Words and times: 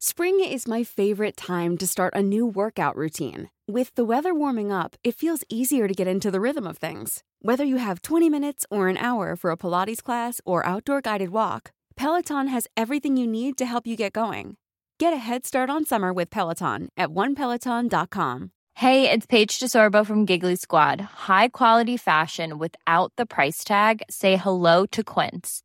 Spring 0.00 0.38
is 0.38 0.68
my 0.68 0.84
favorite 0.84 1.36
time 1.36 1.76
to 1.76 1.84
start 1.84 2.14
a 2.14 2.22
new 2.22 2.46
workout 2.46 2.94
routine. 2.94 3.50
With 3.66 3.92
the 3.96 4.04
weather 4.04 4.32
warming 4.32 4.70
up, 4.70 4.94
it 5.02 5.16
feels 5.16 5.42
easier 5.48 5.88
to 5.88 5.94
get 5.94 6.06
into 6.06 6.30
the 6.30 6.40
rhythm 6.40 6.68
of 6.68 6.78
things. 6.78 7.24
Whether 7.42 7.64
you 7.64 7.78
have 7.78 8.02
20 8.02 8.30
minutes 8.30 8.64
or 8.70 8.86
an 8.86 8.96
hour 8.96 9.34
for 9.34 9.50
a 9.50 9.56
Pilates 9.56 10.00
class 10.00 10.40
or 10.44 10.64
outdoor 10.64 11.00
guided 11.00 11.30
walk, 11.30 11.72
Peloton 11.96 12.46
has 12.46 12.68
everything 12.76 13.16
you 13.16 13.26
need 13.26 13.58
to 13.58 13.66
help 13.66 13.88
you 13.88 13.96
get 13.96 14.12
going. 14.12 14.56
Get 15.00 15.12
a 15.12 15.16
head 15.16 15.44
start 15.44 15.68
on 15.68 15.84
summer 15.84 16.12
with 16.12 16.30
Peloton 16.30 16.90
at 16.96 17.08
onepeloton.com. 17.08 18.52
Hey, 18.74 19.10
it's 19.10 19.26
Paige 19.26 19.58
DeSorbo 19.58 20.06
from 20.06 20.24
Giggly 20.26 20.54
Squad. 20.54 21.00
High 21.26 21.48
quality 21.48 21.96
fashion 21.96 22.58
without 22.58 23.12
the 23.16 23.26
price 23.26 23.64
tag. 23.64 24.04
Say 24.08 24.36
hello 24.36 24.86
to 24.92 25.02
Quince. 25.02 25.64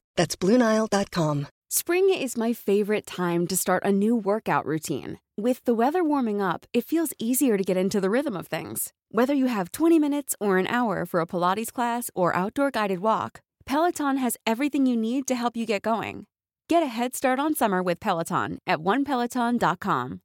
That's 0.15 0.35
BlueNile.com. 0.35 1.47
Spring 1.69 2.09
is 2.13 2.35
my 2.35 2.51
favorite 2.51 3.05
time 3.05 3.47
to 3.47 3.55
start 3.55 3.83
a 3.85 3.93
new 3.93 4.13
workout 4.13 4.65
routine. 4.65 5.19
With 5.37 5.63
the 5.63 5.73
weather 5.73 6.03
warming 6.03 6.41
up, 6.41 6.65
it 6.73 6.85
feels 6.85 7.13
easier 7.17 7.55
to 7.55 7.63
get 7.63 7.77
into 7.77 8.01
the 8.01 8.09
rhythm 8.09 8.35
of 8.35 8.47
things. 8.47 8.91
Whether 9.09 9.33
you 9.33 9.47
have 9.47 9.71
20 9.71 9.97
minutes 9.97 10.35
or 10.39 10.57
an 10.57 10.67
hour 10.67 11.05
for 11.05 11.21
a 11.21 11.25
Pilates 11.25 11.71
class 11.71 12.09
or 12.13 12.35
outdoor 12.35 12.71
guided 12.71 12.99
walk, 12.99 13.39
Peloton 13.65 14.17
has 14.17 14.35
everything 14.45 14.85
you 14.85 14.97
need 14.97 15.27
to 15.27 15.35
help 15.35 15.55
you 15.55 15.65
get 15.65 15.81
going. 15.81 16.25
Get 16.67 16.83
a 16.83 16.87
head 16.87 17.15
start 17.15 17.39
on 17.39 17.55
summer 17.55 17.81
with 17.81 17.99
Peloton 17.99 18.59
at 18.67 18.79
onepeloton.com. 18.79 20.21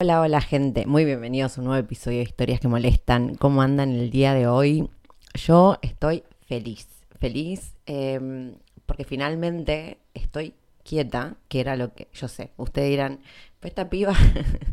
Hola, 0.00 0.20
hola 0.20 0.40
gente, 0.40 0.86
muy 0.86 1.04
bienvenidos 1.04 1.56
a 1.56 1.60
un 1.60 1.66
nuevo 1.66 1.80
episodio 1.80 2.18
de 2.18 2.24
Historias 2.24 2.60
que 2.60 2.68
Molestan. 2.68 3.36
¿Cómo 3.36 3.62
andan 3.62 3.90
el 3.92 4.10
día 4.10 4.34
de 4.34 4.46
hoy? 4.46 4.88
Yo 5.34 5.78
estoy 5.82 6.24
feliz, 6.46 6.93
feliz 7.24 7.74
eh, 7.86 8.52
porque 8.84 9.04
finalmente 9.04 9.96
estoy 10.12 10.52
quieta, 10.82 11.38
que 11.48 11.60
era 11.60 11.74
lo 11.74 11.94
que 11.94 12.08
yo 12.12 12.28
sé. 12.28 12.52
Ustedes 12.58 12.90
dirán, 12.90 13.20
pues 13.60 13.70
esta 13.70 13.88
piba 13.88 14.12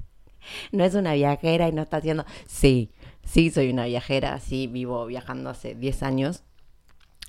no 0.74 0.84
es 0.84 0.94
una 0.94 1.14
viajera 1.14 1.70
y 1.70 1.72
no 1.72 1.82
está 1.82 1.98
haciendo... 1.98 2.26
Sí, 2.48 2.92
sí 3.24 3.52
soy 3.52 3.70
una 3.70 3.86
viajera, 3.86 4.38
sí 4.42 4.68
vivo 4.68 5.06
viajando 5.06 5.50
hace 5.50 5.76
10 5.76 6.04
años. 6.04 6.44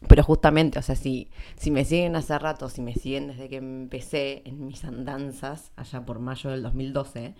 Pero 0.09 0.25
justamente, 0.25 0.81
o 0.81 0.82
sea, 0.82 0.97
si, 0.97 1.31
si 1.55 1.71
me 1.71 1.84
siguen 1.84 2.16
hace 2.16 2.37
rato, 2.37 2.69
si 2.69 2.82
me 2.82 2.94
siguen 2.94 3.28
desde 3.28 3.49
que 3.49 3.59
empecé 3.59 4.43
en 4.44 4.66
mis 4.66 4.82
andanzas, 4.82 5.71
allá 5.77 6.05
por 6.05 6.19
mayo 6.19 6.50
del 6.50 6.65
2012, 6.65 7.34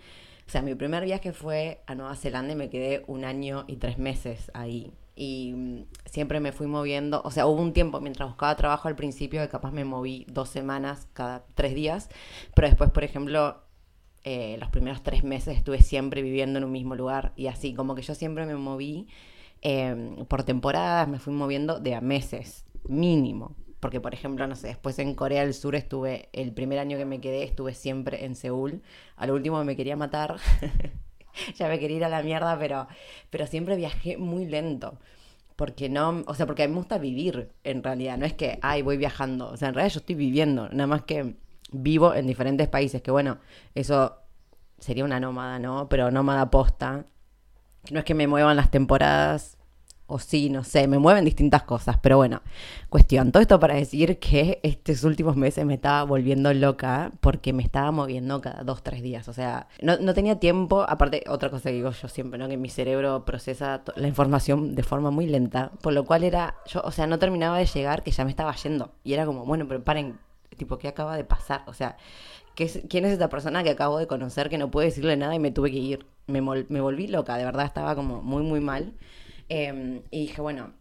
o 0.47 0.49
sea, 0.49 0.61
mi 0.61 0.73
primer 0.73 1.03
viaje 1.03 1.33
fue 1.33 1.81
a 1.85 1.95
Nueva 1.95 2.15
Zelanda 2.15 2.53
y 2.53 2.55
me 2.55 2.69
quedé 2.69 3.03
un 3.07 3.25
año 3.25 3.65
y 3.67 3.75
tres 3.75 3.97
meses 3.97 4.49
ahí 4.53 4.93
y 5.15 5.53
mm, 5.53 5.85
siempre 6.05 6.39
me 6.39 6.51
fui 6.51 6.67
moviendo, 6.67 7.21
o 7.23 7.31
sea, 7.31 7.45
hubo 7.47 7.61
un 7.61 7.73
tiempo 7.73 7.99
mientras 8.01 8.27
buscaba 8.29 8.55
trabajo 8.55 8.87
al 8.87 8.95
principio 8.95 9.41
que 9.41 9.49
capaz 9.49 9.71
me 9.71 9.85
moví 9.85 10.25
dos 10.29 10.49
semanas 10.49 11.07
cada 11.13 11.45
tres 11.55 11.75
días, 11.75 12.09
pero 12.55 12.67
después, 12.67 12.91
por 12.91 13.03
ejemplo, 13.03 13.63
eh, 14.23 14.57
los 14.59 14.69
primeros 14.69 15.03
tres 15.03 15.23
meses 15.23 15.57
estuve 15.57 15.81
siempre 15.81 16.21
viviendo 16.21 16.57
en 16.57 16.65
un 16.65 16.71
mismo 16.71 16.95
lugar 16.95 17.33
y 17.35 17.47
así, 17.47 17.73
como 17.73 17.95
que 17.95 18.01
yo 18.01 18.15
siempre 18.15 18.45
me 18.45 18.55
moví 18.55 19.07
em, 19.61 20.25
por 20.25 20.43
temporadas, 20.43 21.07
me 21.07 21.19
fui 21.19 21.33
moviendo 21.33 21.79
de 21.79 21.95
a 21.95 22.01
meses, 22.01 22.65
mínimo. 22.87 23.55
Porque, 23.79 23.99
por 23.99 24.13
ejemplo, 24.13 24.47
no 24.47 24.55
sé, 24.55 24.67
después 24.67 24.97
en 24.99 25.13
Corea 25.13 25.41
del 25.43 25.53
Sur 25.53 25.75
estuve, 25.75 26.29
el 26.31 26.53
primer 26.53 26.79
año 26.79 26.97
que 26.97 27.03
me 27.05 27.19
quedé, 27.19 27.43
estuve 27.43 27.73
siempre 27.73 28.23
en 28.23 28.35
Seúl. 28.35 28.81
Al 29.17 29.31
último 29.31 29.61
me 29.65 29.75
quería 29.75 29.97
matar. 29.97 30.37
ya 31.55 31.67
me 31.67 31.79
quería 31.79 31.97
ir 31.97 32.05
a 32.05 32.09
la 32.09 32.23
mierda, 32.23 32.57
pero, 32.59 32.87
pero 33.29 33.47
siempre 33.47 33.75
viajé 33.75 34.17
muy 34.17 34.45
lento. 34.45 34.97
Porque 35.55 35.87
no, 35.87 36.23
o 36.25 36.33
sea, 36.33 36.45
porque 36.47 36.63
a 36.63 36.67
mí 36.67 36.73
me 36.73 36.79
gusta 36.79 36.97
vivir 36.97 37.51
en 37.63 37.83
realidad, 37.83 38.17
no 38.17 38.25
es 38.25 38.33
que, 38.33 38.57
ay, 38.61 38.81
voy 38.81 38.97
viajando, 38.97 39.49
o 39.49 39.57
sea, 39.57 39.69
en 39.69 39.75
realidad 39.75 39.93
yo 39.93 39.99
estoy 39.99 40.15
viviendo, 40.15 40.67
nada 40.69 40.87
más 40.87 41.03
que 41.03 41.35
vivo 41.71 42.13
en 42.15 42.25
diferentes 42.25 42.67
países, 42.67 43.03
que 43.03 43.11
bueno, 43.11 43.37
eso 43.75 44.17
sería 44.79 45.05
una 45.05 45.19
nómada, 45.19 45.59
¿no? 45.59 45.87
Pero 45.89 46.09
nómada 46.09 46.49
posta, 46.49 47.05
no 47.91 47.99
es 47.99 48.05
que 48.05 48.15
me 48.15 48.27
muevan 48.27 48.55
las 48.55 48.71
temporadas 48.71 49.57
o 50.13 50.19
sí, 50.19 50.51
no 50.51 50.63
sé, 50.63 50.87
me 50.87 50.99
mueven 50.99 51.25
distintas 51.25 51.63
cosas, 51.63 51.97
pero 51.99 52.17
bueno, 52.17 52.43
cuestión, 52.89 53.31
todo 53.31 53.41
esto 53.41 53.59
para 53.59 53.73
decir 53.73 54.19
que 54.19 54.59
estos 54.61 55.03
últimos 55.03 55.35
meses 55.35 55.65
me 55.65 55.73
estaba 55.73 56.03
volviendo 56.03 56.53
loca 56.53 57.11
porque 57.19 57.51
me 57.51 57.63
estaba 57.63 57.89
moviendo 57.89 58.39
cada 58.39 58.63
dos, 58.63 58.83
tres 58.83 59.01
días, 59.01 59.27
o 59.27 59.33
sea, 59.33 59.67
no, 59.81 59.97
no 59.97 60.13
tenía 60.13 60.39
tiempo, 60.39 60.85
aparte, 60.87 61.23
otra 61.27 61.49
cosa 61.49 61.69
que 61.69 61.77
digo 61.77 61.89
yo 61.89 62.07
siempre, 62.07 62.37
¿no? 62.37 62.47
Que 62.47 62.57
mi 62.57 62.69
cerebro 62.69 63.25
procesa 63.25 63.81
la 63.95 64.07
información 64.07 64.75
de 64.75 64.83
forma 64.83 65.09
muy 65.09 65.25
lenta, 65.25 65.71
por 65.81 65.93
lo 65.93 66.05
cual 66.05 66.23
era, 66.23 66.57
yo, 66.67 66.81
o 66.83 66.91
sea, 66.91 67.07
no 67.07 67.17
terminaba 67.17 67.57
de 67.57 67.65
llegar 67.65 68.03
que 68.03 68.11
ya 68.11 68.23
me 68.23 68.29
estaba 68.29 68.53
yendo, 68.53 68.91
y 69.03 69.13
era 69.13 69.25
como, 69.25 69.45
bueno, 69.45 69.67
pero 69.67 69.83
paren, 69.83 70.19
tipo, 70.55 70.77
¿qué 70.77 70.89
acaba 70.89 71.17
de 71.17 71.23
pasar? 71.23 71.63
O 71.65 71.73
sea, 71.73 71.97
¿quién 72.55 73.05
es 73.05 73.13
esta 73.13 73.29
persona 73.29 73.63
que 73.63 73.71
acabo 73.71 73.97
de 73.97 74.05
conocer 74.05 74.49
que 74.49 74.59
no 74.59 74.69
puede 74.69 74.89
decirle 74.89 75.17
nada 75.17 75.33
y 75.33 75.39
me 75.39 75.49
tuve 75.49 75.71
que 75.71 75.77
ir? 75.77 76.05
Me, 76.27 76.39
me 76.41 76.81
volví 76.81 77.07
loca, 77.07 77.35
de 77.35 77.45
verdad 77.45 77.65
estaba 77.65 77.95
como 77.95 78.21
muy, 78.21 78.43
muy 78.43 78.59
mal. 78.59 78.93
Em, 79.49 80.01
y 80.11 80.21
dije, 80.21 80.41
bueno, 80.41 80.73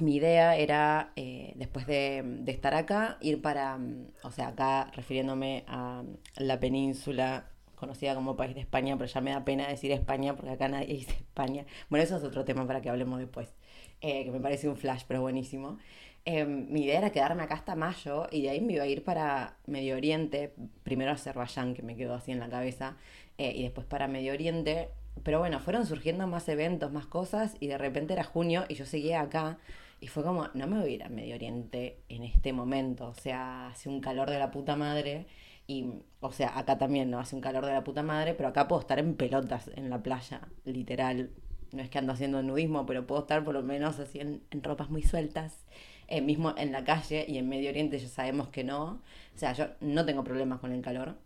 mi 0.00 0.16
idea 0.16 0.56
era, 0.56 1.12
eh, 1.16 1.52
después 1.56 1.86
de, 1.86 2.42
estar 2.46 2.74
acá, 2.74 3.18
ir 3.20 3.42
para, 3.42 3.78
mm, 3.78 4.08
o 4.22 4.30
sea, 4.30 4.48
acá 4.48 4.90
refiriéndome 4.94 5.64
a 5.66 6.04
la 6.36 6.60
península 6.60 7.50
conocida 7.74 8.14
como 8.14 8.36
país 8.36 8.54
de 8.54 8.60
España, 8.60 8.96
pero 8.98 9.08
ya 9.10 9.20
me 9.20 9.30
da 9.30 9.44
pena 9.44 9.68
decir 9.68 9.92
España 9.92 10.34
porque 10.36 10.50
acá 10.52 10.68
nadie 10.68 10.86
dice 10.94 11.12
España. 11.12 11.66
Bueno, 11.88 12.04
eso 12.04 12.16
es 12.16 12.24
otro 12.24 12.44
tema 12.44 12.66
para 12.66 12.80
que 12.80 12.90
hablemos 12.90 13.18
después, 13.18 13.54
eh, 14.00 14.24
que 14.24 14.30
me 14.30 14.40
parece 14.40 14.68
un 14.68 14.76
flash, 14.76 15.04
pero 15.06 15.20
buenísimo. 15.22 15.78
Em, 16.24 16.66
mi 16.70 16.84
idea 16.84 16.98
era 16.98 17.10
quedarme 17.10 17.42
acá 17.42 17.54
hasta 17.54 17.74
mayo 17.74 18.26
y 18.30 18.42
de 18.42 18.50
ahí 18.50 18.60
me 18.60 18.74
iba 18.74 18.84
a 18.84 18.86
ir 18.86 19.02
para 19.02 19.56
Medio 19.66 19.96
Oriente, 19.96 20.52
primero 20.82 21.10
a 21.10 21.14
Azerbaiyán, 21.14 21.74
que 21.74 21.82
me 21.82 21.96
quedó 21.96 22.14
así 22.14 22.32
en 22.32 22.40
la 22.40 22.50
cabeza, 22.50 22.96
eh, 23.38 23.52
y 23.56 23.62
después 23.62 23.86
para 23.86 24.08
Medio 24.08 24.32
Oriente, 24.32 24.90
pero 25.22 25.38
bueno, 25.38 25.60
fueron 25.60 25.86
surgiendo 25.86 26.26
más 26.26 26.48
eventos, 26.48 26.92
más 26.92 27.06
cosas, 27.06 27.56
y 27.60 27.66
de 27.68 27.78
repente 27.78 28.12
era 28.12 28.24
junio 28.24 28.64
y 28.68 28.74
yo 28.74 28.86
seguía 28.86 29.20
acá. 29.20 29.58
Y 30.00 30.06
fue 30.08 30.22
como, 30.22 30.48
no 30.54 30.66
me 30.66 30.80
voy 30.80 30.90
a 30.90 30.94
ir 30.94 31.02
a 31.02 31.08
Medio 31.08 31.34
Oriente 31.34 32.00
en 32.08 32.22
este 32.22 32.52
momento. 32.52 33.08
O 33.08 33.14
sea, 33.14 33.68
hace 33.68 33.88
un 33.88 34.00
calor 34.00 34.30
de 34.30 34.38
la 34.38 34.50
puta 34.50 34.76
madre. 34.76 35.26
Y, 35.66 35.86
o 36.20 36.32
sea, 36.32 36.58
acá 36.58 36.78
también, 36.78 37.10
¿no? 37.10 37.18
Hace 37.18 37.34
un 37.36 37.42
calor 37.42 37.66
de 37.66 37.72
la 37.72 37.84
puta 37.84 38.02
madre, 38.02 38.34
pero 38.34 38.48
acá 38.48 38.68
puedo 38.68 38.80
estar 38.80 38.98
en 38.98 39.14
pelotas 39.16 39.70
en 39.74 39.90
la 39.90 40.02
playa, 40.02 40.40
literal. 40.64 41.30
No 41.72 41.82
es 41.82 41.90
que 41.90 41.98
ando 41.98 42.12
haciendo 42.12 42.42
nudismo, 42.42 42.86
pero 42.86 43.06
puedo 43.06 43.22
estar 43.22 43.44
por 43.44 43.54
lo 43.54 43.62
menos 43.62 43.98
así 43.98 44.20
en, 44.20 44.42
ropas 44.62 44.88
muy 44.90 45.02
sueltas. 45.02 45.66
Eh, 46.06 46.22
mismo 46.22 46.54
en 46.56 46.72
la 46.72 46.84
calle 46.84 47.26
y 47.28 47.36
en 47.36 47.48
Medio 47.48 47.68
Oriente 47.68 47.98
ya 47.98 48.08
sabemos 48.08 48.48
que 48.48 48.64
no. 48.64 49.02
O 49.34 49.38
sea, 49.38 49.52
yo 49.52 49.66
no 49.80 50.06
tengo 50.06 50.24
problemas 50.24 50.60
con 50.60 50.72
el 50.72 50.80
calor, 50.80 51.18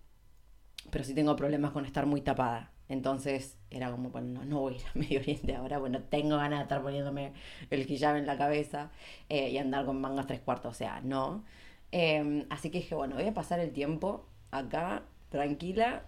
pero 0.91 1.05
sí 1.05 1.15
tengo 1.15 1.37
problemas 1.37 1.73
con 1.73 1.85
estar 1.85 2.07
muy 2.07 2.21
tapada. 2.23 2.73
Entonces 2.93 3.57
era 3.71 3.91
como, 3.91 4.11
bueno, 4.11 4.45
no, 4.45 4.61
voy 4.61 4.75
a 4.75 4.77
ir 4.77 4.83
a 4.83 4.91
Medio 4.99 5.21
Oriente 5.21 5.57
ahora, 5.57 5.79
bueno, 5.79 6.01
tengo 6.03 6.37
ganas 6.37 6.59
de 6.59 6.63
estar 6.65 6.83
poniéndome 6.83 7.33
el 7.71 7.91
hijab 7.91 8.17
en 8.17 8.27
la 8.27 8.37
cabeza 8.37 8.91
eh, 9.31 9.49
y 9.51 9.59
andar 9.59 9.87
con 9.87 10.01
mangas 10.01 10.27
tres 10.27 10.41
cuartos, 10.41 10.73
o 10.73 10.75
sea, 10.75 11.01
no. 11.03 11.43
Em, 11.91 12.45
así 12.51 12.71
que 12.71 12.79
dije, 12.79 12.95
bueno, 12.95 13.17
voy 13.17 13.27
a 13.27 13.35
pasar 13.35 13.61
el 13.61 13.73
tiempo 13.73 14.27
acá, 14.51 15.05
tranquila, 15.31 16.03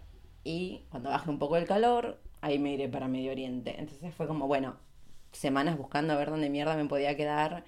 y 0.45 0.83
cuando 0.91 1.11
baje 1.11 1.31
un 1.31 1.39
poco 1.39 1.57
el 1.57 1.67
calor, 1.67 2.19
ahí 2.43 2.59
me 2.59 2.75
iré 2.75 2.89
para 2.89 3.09
Medio 3.09 3.33
Oriente. 3.33 3.75
Entonces 3.79 4.15
fue 4.15 4.27
como, 4.27 4.47
bueno, 4.47 4.77
semanas 5.33 5.79
buscando 5.79 6.13
a 6.13 6.17
ver 6.17 6.31
dónde 6.31 6.51
mierda 6.51 6.77
me 6.77 6.85
podía 6.85 7.17
quedar, 7.17 7.65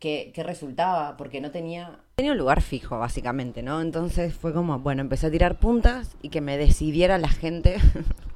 que, 0.00 0.32
resultaba, 0.36 1.16
porque 1.16 1.40
no 1.40 1.50
tenía, 1.50 2.00
tenía 2.16 2.32
un 2.32 2.38
lugar 2.38 2.60
fijo, 2.60 2.98
básicamente, 2.98 3.62
¿no? 3.62 3.80
Entonces 3.80 4.34
fue 4.34 4.52
como, 4.52 4.78
bueno, 4.80 5.02
empecé 5.02 5.28
a 5.28 5.30
tirar 5.30 5.58
puntas 5.58 6.16
y 6.22 6.28
que 6.30 6.40
me 6.40 6.58
decidiera 6.58 7.18
la 7.18 7.28
gente, 7.28 7.78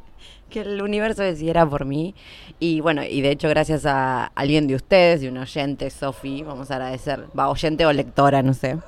que 0.50 0.60
el 0.60 0.82
universo 0.82 1.22
decidiera 1.22 1.66
por 1.66 1.84
mí. 1.84 2.14
Y 2.60 2.80
bueno, 2.80 3.02
y 3.02 3.20
de 3.22 3.30
hecho, 3.30 3.48
gracias 3.48 3.86
a 3.86 4.26
alguien 4.26 4.66
de 4.66 4.74
ustedes, 4.74 5.20
de 5.20 5.28
un 5.28 5.38
oyente, 5.38 5.90
Sofi, 5.90 6.42
vamos 6.42 6.70
a 6.70 6.74
agradecer, 6.74 7.26
va, 7.38 7.48
oyente 7.48 7.86
o 7.86 7.92
lectora, 7.92 8.42
no 8.42 8.54
sé. 8.54 8.78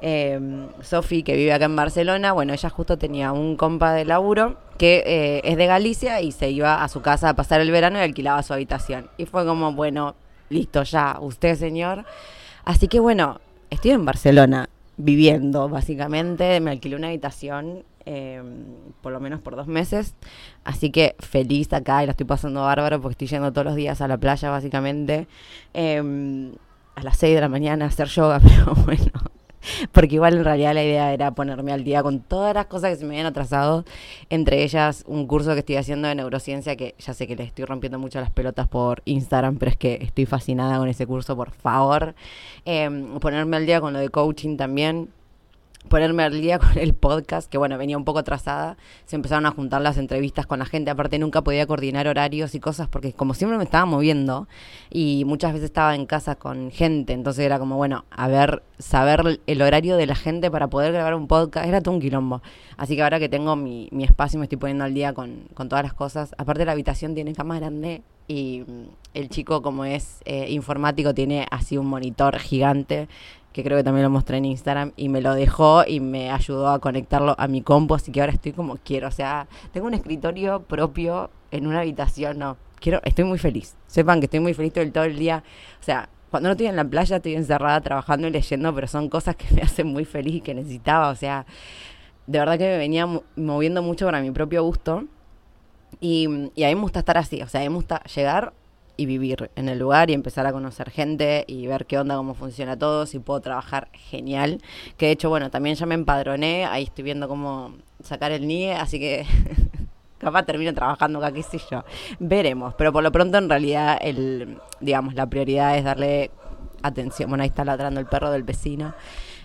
Eh, 0.00 0.38
Sofi, 0.82 1.22
que 1.22 1.36
vive 1.36 1.52
acá 1.52 1.64
en 1.64 1.76
Barcelona, 1.76 2.32
bueno, 2.32 2.52
ella 2.52 2.70
justo 2.70 2.98
tenía 2.98 3.32
un 3.32 3.56
compa 3.56 3.92
de 3.92 4.04
laburo 4.04 4.56
que 4.78 5.02
eh, 5.04 5.40
es 5.42 5.56
de 5.56 5.66
Galicia 5.66 6.20
y 6.20 6.30
se 6.30 6.50
iba 6.50 6.84
a 6.84 6.88
su 6.88 7.02
casa 7.02 7.30
a 7.30 7.34
pasar 7.34 7.60
el 7.60 7.70
verano 7.72 7.98
y 7.98 8.02
alquilaba 8.02 8.42
su 8.44 8.54
habitación. 8.54 9.10
Y 9.18 9.26
fue 9.26 9.44
como, 9.44 9.72
bueno, 9.72 10.14
listo 10.50 10.84
ya, 10.84 11.18
usted 11.20 11.56
señor. 11.56 12.04
Así 12.64 12.86
que 12.86 13.00
bueno, 13.00 13.40
estoy 13.70 13.90
en 13.90 14.04
Barcelona 14.04 14.68
viviendo 14.96 15.68
básicamente, 15.68 16.60
me 16.60 16.70
alquilé 16.70 16.96
una 16.96 17.08
habitación 17.08 17.84
em, 18.08 18.64
por 19.02 19.12
lo 19.12 19.20
menos 19.20 19.40
por 19.40 19.54
dos 19.54 19.66
meses, 19.66 20.14
así 20.64 20.90
que 20.90 21.14
feliz 21.18 21.72
acá 21.74 22.02
y 22.02 22.06
la 22.06 22.12
estoy 22.12 22.26
pasando 22.26 22.62
bárbaro 22.62 23.00
porque 23.02 23.12
estoy 23.12 23.28
yendo 23.28 23.52
todos 23.52 23.66
los 23.66 23.76
días 23.76 24.00
a 24.00 24.08
la 24.08 24.16
playa 24.16 24.50
básicamente. 24.50 25.28
Em, 25.74 26.52
a 26.94 27.02
las 27.02 27.18
6 27.18 27.34
de 27.34 27.40
la 27.40 27.48
mañana 27.48 27.84
a 27.84 27.88
hacer 27.88 28.08
yoga, 28.08 28.40
pero 28.42 28.74
bueno, 28.84 29.12
porque 29.92 30.14
igual 30.16 30.36
en 30.36 30.44
realidad 30.44 30.74
la 30.74 30.82
idea 30.82 31.12
era 31.12 31.30
ponerme 31.32 31.72
al 31.72 31.84
día 31.84 32.02
con 32.02 32.20
todas 32.20 32.54
las 32.54 32.66
cosas 32.66 32.90
que 32.90 32.96
se 32.96 33.04
me 33.04 33.14
habían 33.14 33.26
atrasado, 33.26 33.84
entre 34.30 34.64
ellas 34.64 35.04
un 35.06 35.26
curso 35.26 35.52
que 35.52 35.60
estoy 35.60 35.76
haciendo 35.76 36.08
de 36.08 36.14
neurociencia, 36.14 36.76
que 36.76 36.94
ya 36.98 37.14
sé 37.14 37.26
que 37.26 37.36
le 37.36 37.44
estoy 37.44 37.66
rompiendo 37.66 37.98
mucho 37.98 38.20
las 38.20 38.30
pelotas 38.30 38.68
por 38.68 39.02
Instagram, 39.04 39.58
pero 39.58 39.70
es 39.70 39.76
que 39.76 39.98
estoy 40.02 40.26
fascinada 40.26 40.78
con 40.78 40.88
ese 40.88 41.06
curso, 41.06 41.36
por 41.36 41.50
favor. 41.50 42.14
Em, 42.64 43.18
ponerme 43.20 43.56
al 43.58 43.66
día 43.66 43.80
con 43.80 43.92
lo 43.92 43.98
de 43.98 44.08
coaching 44.08 44.56
también 44.56 45.10
ponerme 45.88 46.22
al 46.22 46.40
día 46.40 46.58
con 46.60 46.76
el 46.78 46.94
podcast, 46.94 47.50
que 47.50 47.58
bueno, 47.58 47.78
venía 47.78 47.96
un 47.96 48.04
poco 48.04 48.18
atrasada, 48.18 48.76
se 49.06 49.16
empezaron 49.16 49.46
a 49.46 49.50
juntar 49.50 49.80
las 49.80 49.96
entrevistas 49.98 50.46
con 50.46 50.58
la 50.58 50.66
gente, 50.66 50.90
aparte 50.90 51.18
nunca 51.18 51.42
podía 51.42 51.66
coordinar 51.66 52.06
horarios 52.08 52.54
y 52.54 52.60
cosas, 52.60 52.88
porque 52.88 53.12
como 53.12 53.34
siempre 53.34 53.58
me 53.58 53.64
estaba 53.64 53.86
moviendo 53.86 54.48
y 54.90 55.24
muchas 55.24 55.52
veces 55.52 55.66
estaba 55.66 55.94
en 55.94 56.06
casa 56.06 56.34
con 56.36 56.70
gente, 56.70 57.12
entonces 57.12 57.44
era 57.44 57.58
como, 57.58 57.76
bueno, 57.76 58.04
a 58.10 58.28
ver, 58.28 58.62
saber 58.78 59.40
el 59.46 59.62
horario 59.62 59.96
de 59.96 60.06
la 60.06 60.14
gente 60.14 60.50
para 60.50 60.68
poder 60.68 60.92
grabar 60.92 61.14
un 61.14 61.26
podcast, 61.26 61.66
era 61.66 61.80
todo 61.80 61.94
un 61.94 62.00
quilombo. 62.00 62.42
Así 62.76 62.96
que 62.96 63.02
ahora 63.02 63.18
que 63.18 63.28
tengo 63.28 63.56
mi, 63.56 63.88
mi 63.90 64.04
espacio 64.04 64.38
me 64.38 64.44
estoy 64.44 64.58
poniendo 64.58 64.84
al 64.84 64.94
día 64.94 65.12
con, 65.12 65.48
con 65.54 65.68
todas 65.68 65.84
las 65.84 65.94
cosas, 65.94 66.34
aparte 66.38 66.64
la 66.64 66.72
habitación 66.72 67.14
tiene 67.14 67.34
cama 67.34 67.58
grande 67.58 68.02
y 68.28 68.62
mm, 68.66 68.84
el 69.14 69.28
chico 69.28 69.62
como 69.62 69.84
es 69.84 70.20
eh, 70.24 70.50
informático 70.50 71.12
tiene 71.14 71.46
así 71.50 71.76
un 71.76 71.86
monitor 71.86 72.38
gigante 72.38 73.08
que 73.52 73.64
creo 73.64 73.76
que 73.76 73.82
también 73.82 74.04
lo 74.04 74.10
mostré 74.10 74.36
en 74.36 74.44
Instagram, 74.44 74.92
y 74.96 75.08
me 75.08 75.20
lo 75.20 75.34
dejó 75.34 75.82
y 75.84 75.98
me 75.98 76.30
ayudó 76.30 76.68
a 76.68 76.78
conectarlo 76.78 77.34
a 77.38 77.48
mi 77.48 77.62
compu, 77.62 77.94
así 77.94 78.12
que 78.12 78.20
ahora 78.20 78.32
estoy 78.32 78.52
como 78.52 78.76
quiero, 78.76 79.08
o 79.08 79.10
sea, 79.10 79.48
tengo 79.72 79.88
un 79.88 79.94
escritorio 79.94 80.62
propio 80.62 81.30
en 81.50 81.66
una 81.66 81.80
habitación, 81.80 82.38
no, 82.38 82.56
quiero, 82.78 83.00
estoy 83.04 83.24
muy 83.24 83.38
feliz, 83.38 83.74
sepan 83.88 84.20
que 84.20 84.26
estoy 84.26 84.38
muy 84.38 84.54
feliz 84.54 84.72
todo 84.72 84.84
el, 84.84 84.92
todo 84.92 85.04
el 85.04 85.18
día, 85.18 85.42
o 85.80 85.82
sea, 85.82 86.08
cuando 86.30 86.50
no 86.50 86.52
estoy 86.52 86.66
en 86.66 86.76
la 86.76 86.84
playa 86.84 87.16
estoy 87.16 87.34
encerrada 87.34 87.80
trabajando 87.80 88.28
y 88.28 88.30
leyendo, 88.30 88.72
pero 88.74 88.86
son 88.86 89.08
cosas 89.08 89.34
que 89.34 89.46
me 89.54 89.62
hacen 89.62 89.88
muy 89.88 90.04
feliz 90.04 90.36
y 90.36 90.40
que 90.40 90.54
necesitaba, 90.54 91.08
o 91.08 91.16
sea, 91.16 91.46
de 92.28 92.38
verdad 92.38 92.58
que 92.58 92.64
me 92.64 92.76
venía 92.76 93.08
moviendo 93.36 93.82
mucho 93.82 94.04
para 94.04 94.20
mi 94.20 94.30
propio 94.30 94.62
gusto. 94.62 95.04
Y, 96.00 96.50
y 96.54 96.64
a 96.64 96.68
mí 96.68 96.74
me 96.74 96.82
gusta 96.82 97.00
estar 97.00 97.18
así, 97.18 97.42
o 97.42 97.48
sea, 97.48 97.60
a 97.60 97.64
mí 97.64 97.70
me 97.70 97.76
gusta 97.76 98.02
llegar 98.04 98.52
y 98.98 99.06
vivir 99.06 99.50
en 99.54 99.68
el 99.68 99.78
lugar 99.78 100.10
y 100.10 100.12
empezar 100.12 100.44
a 100.46 100.52
conocer 100.52 100.90
gente 100.90 101.44
y 101.46 101.68
ver 101.68 101.86
qué 101.86 101.98
onda, 101.98 102.16
cómo 102.16 102.34
funciona 102.34 102.76
todo, 102.76 103.06
si 103.06 103.20
puedo 103.20 103.40
trabajar 103.40 103.88
genial. 103.92 104.60
Que 104.96 105.06
de 105.06 105.12
hecho, 105.12 105.30
bueno, 105.30 105.50
también 105.50 105.76
ya 105.76 105.86
me 105.86 105.94
empadroné, 105.94 106.66
ahí 106.66 106.82
estoy 106.82 107.04
viendo 107.04 107.28
cómo 107.28 107.74
sacar 108.02 108.32
el 108.32 108.46
NIE, 108.46 108.72
así 108.74 108.98
que 108.98 109.24
capaz 110.18 110.42
termino 110.42 110.74
trabajando 110.74 111.20
acá, 111.20 111.32
qué 111.32 111.44
sé 111.44 111.60
yo. 111.70 111.84
Veremos, 112.18 112.74
pero 112.74 112.92
por 112.92 113.04
lo 113.04 113.12
pronto 113.12 113.38
en 113.38 113.48
realidad 113.48 113.98
el, 114.00 114.58
digamos, 114.80 115.14
la 115.14 115.26
prioridad 115.26 115.78
es 115.78 115.84
darle 115.84 116.32
atención. 116.82 117.28
Bueno, 117.30 117.42
ahí 117.42 117.50
está 117.50 117.64
ladrando 117.64 118.00
el 118.00 118.06
perro 118.06 118.32
del 118.32 118.42
vecino. 118.42 118.94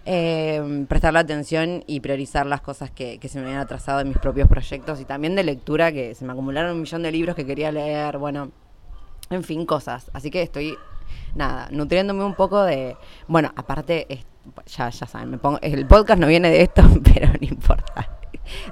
Eh, 0.06 0.86
prestarle 0.90 1.20
atención 1.20 1.84
y 1.88 2.02
priorizar 2.02 2.46
las 2.46 2.60
cosas 2.60 2.92
que, 2.92 3.20
que 3.20 3.30
se 3.30 3.40
me 3.40 3.46
habían 3.46 3.62
atrasado 3.62 4.02
en 4.02 4.10
mis 4.10 4.18
propios 4.18 4.50
proyectos 4.50 5.00
y 5.00 5.06
también 5.06 5.36
de 5.36 5.44
lectura, 5.44 5.94
que 5.94 6.14
se 6.14 6.26
me 6.26 6.34
acumularon 6.34 6.74
un 6.74 6.82
millón 6.82 7.04
de 7.04 7.12
libros 7.12 7.36
que 7.36 7.46
quería 7.46 7.72
leer. 7.72 8.18
Bueno, 8.18 8.52
en 9.30 9.44
fin, 9.44 9.66
cosas. 9.66 10.12
Así 10.14 10.30
que 10.30 10.42
estoy, 10.42 10.78
nada, 11.36 11.70
nutriéndome 11.72 12.24
un 12.24 12.36
poco 12.36 12.64
de. 12.64 12.98
Bueno, 13.28 13.52
aparte, 13.56 14.06
ya, 14.66 14.90
ya 14.90 15.08
saben, 15.08 15.30
me 15.30 15.38
pongo, 15.38 15.60
el 15.62 15.86
podcast 15.88 16.20
no 16.20 16.28
viene 16.28 16.50
de 16.50 16.62
esto, 16.64 16.84
pero 17.04 17.28
no 17.28 17.48
importa. 17.48 18.20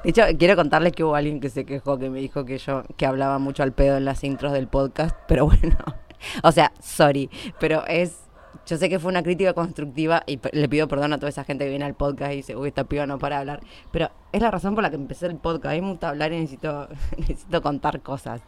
De 0.03 0.09
hecho, 0.09 0.23
quiero 0.37 0.55
contarles 0.55 0.91
que 0.91 1.03
hubo 1.03 1.15
alguien 1.15 1.39
que 1.39 1.49
se 1.49 1.65
quejó, 1.65 1.97
que 1.97 2.09
me 2.09 2.19
dijo 2.19 2.43
que 2.43 2.57
yo, 2.57 2.83
que 2.97 3.05
hablaba 3.05 3.39
mucho 3.39 3.63
al 3.63 3.71
pedo 3.71 3.97
en 3.97 4.05
las 4.05 4.23
intros 4.23 4.51
del 4.51 4.67
podcast, 4.67 5.15
pero 5.27 5.45
bueno, 5.45 5.77
o 6.43 6.51
sea, 6.51 6.73
sorry, 6.81 7.29
pero 7.59 7.85
es 7.87 8.19
yo 8.65 8.77
sé 8.77 8.89
que 8.89 8.99
fue 8.99 9.09
una 9.09 9.23
crítica 9.23 9.53
constructiva 9.53 10.23
y 10.27 10.39
le 10.51 10.69
pido 10.69 10.87
perdón 10.87 11.13
a 11.13 11.17
toda 11.17 11.29
esa 11.29 11.43
gente 11.43 11.65
que 11.65 11.69
viene 11.69 11.85
al 11.85 11.95
podcast 11.95 12.33
y 12.33 12.37
dice, 12.37 12.55
uy, 12.55 12.69
esta 12.69 12.83
piba 12.83 13.05
no 13.05 13.17
para 13.19 13.39
hablar. 13.39 13.61
Pero 13.91 14.09
es 14.31 14.41
la 14.41 14.51
razón 14.51 14.75
por 14.75 14.83
la 14.83 14.89
que 14.89 14.95
empecé 14.95 15.25
el 15.27 15.35
podcast. 15.35 15.73
A 15.73 15.75
mí 15.75 15.81
me 15.81 15.89
gusta 15.89 16.09
hablar 16.09 16.31
y 16.31 16.39
necesito, 16.39 16.87
necesito 17.17 17.61
contar 17.61 18.01
cosas. 18.01 18.41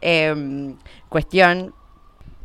Em, 0.00 0.76
cuestión 1.08 1.74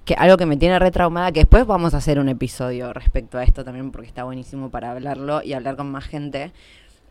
que 0.05 0.13
algo 0.13 0.37
que 0.37 0.45
me 0.45 0.55
tiene 0.55 0.79
retraumada, 0.79 1.33
que 1.33 1.41
después 1.41 1.65
vamos 1.67 1.93
a 1.93 1.97
hacer 1.97 2.17
un 2.17 2.29
episodio 2.29 2.93
respecto 2.93 3.37
a 3.37 3.43
esto 3.43 3.65
también, 3.65 3.91
porque 3.91 4.07
está 4.07 4.23
buenísimo 4.23 4.69
para 4.69 4.91
hablarlo 4.91 5.43
y 5.43 5.51
hablar 5.51 5.75
con 5.75 5.91
más 5.91 6.05
gente, 6.05 6.53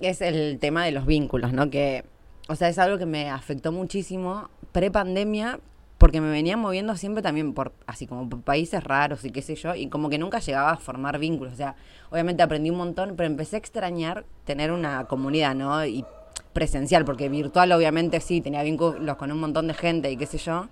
es 0.00 0.22
el 0.22 0.58
tema 0.60 0.84
de 0.86 0.92
los 0.92 1.04
vínculos, 1.04 1.52
¿no? 1.52 1.68
Que, 1.68 2.04
o 2.48 2.56
sea, 2.56 2.68
es 2.70 2.78
algo 2.78 2.96
que 2.96 3.04
me 3.04 3.28
afectó 3.28 3.70
muchísimo 3.70 4.48
pre-pandemia, 4.72 5.60
porque 5.98 6.20
me 6.20 6.30
venía 6.30 6.56
moviendo 6.56 6.96
siempre 6.96 7.22
también 7.22 7.54
por 7.54 7.72
así 7.86 8.06
como 8.06 8.28
por 8.28 8.42
países 8.42 8.84
raros 8.84 9.24
y 9.24 9.30
qué 9.30 9.42
sé 9.42 9.54
yo, 9.54 9.74
y 9.74 9.88
como 9.88 10.10
que 10.10 10.18
nunca 10.18 10.40
llegaba 10.40 10.72
a 10.72 10.76
formar 10.76 11.18
vínculos. 11.18 11.54
O 11.54 11.56
sea, 11.56 11.76
obviamente 12.10 12.42
aprendí 12.42 12.70
un 12.70 12.76
montón, 12.76 13.14
pero 13.16 13.26
empecé 13.26 13.56
a 13.56 13.58
extrañar 13.58 14.24
tener 14.44 14.72
una 14.72 15.04
comunidad, 15.06 15.54
¿no? 15.54 15.84
Y 15.86 16.04
presencial, 16.52 17.04
porque 17.04 17.28
virtual 17.28 17.72
obviamente 17.72 18.20
sí, 18.20 18.40
tenía 18.40 18.62
vínculos 18.62 19.16
con 19.16 19.32
un 19.32 19.40
montón 19.40 19.66
de 19.66 19.74
gente 19.74 20.10
y 20.10 20.16
qué 20.16 20.26
sé 20.26 20.38
yo, 20.38 20.68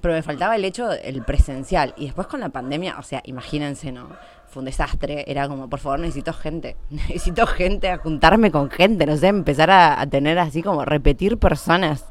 pero 0.00 0.14
me 0.14 0.22
faltaba 0.22 0.56
el 0.56 0.64
hecho, 0.64 0.92
el 0.92 1.22
presencial. 1.22 1.94
Y 1.96 2.06
después 2.06 2.26
con 2.26 2.40
la 2.40 2.48
pandemia, 2.48 2.98
o 2.98 3.02
sea, 3.02 3.20
imagínense, 3.24 3.92
¿no? 3.92 4.08
Fue 4.48 4.60
un 4.60 4.66
desastre. 4.66 5.24
Era 5.26 5.48
como, 5.48 5.68
por 5.68 5.78
favor, 5.78 6.00
necesito 6.00 6.32
gente. 6.32 6.76
Necesito 6.90 7.46
gente, 7.46 7.88
a 7.88 7.98
juntarme 7.98 8.50
con 8.50 8.70
gente, 8.70 9.06
no 9.06 9.16
sé, 9.16 9.28
empezar 9.28 9.70
a, 9.70 10.06
tener 10.06 10.38
así 10.38 10.62
como 10.62 10.84
repetir 10.84 11.38
personas. 11.38 12.04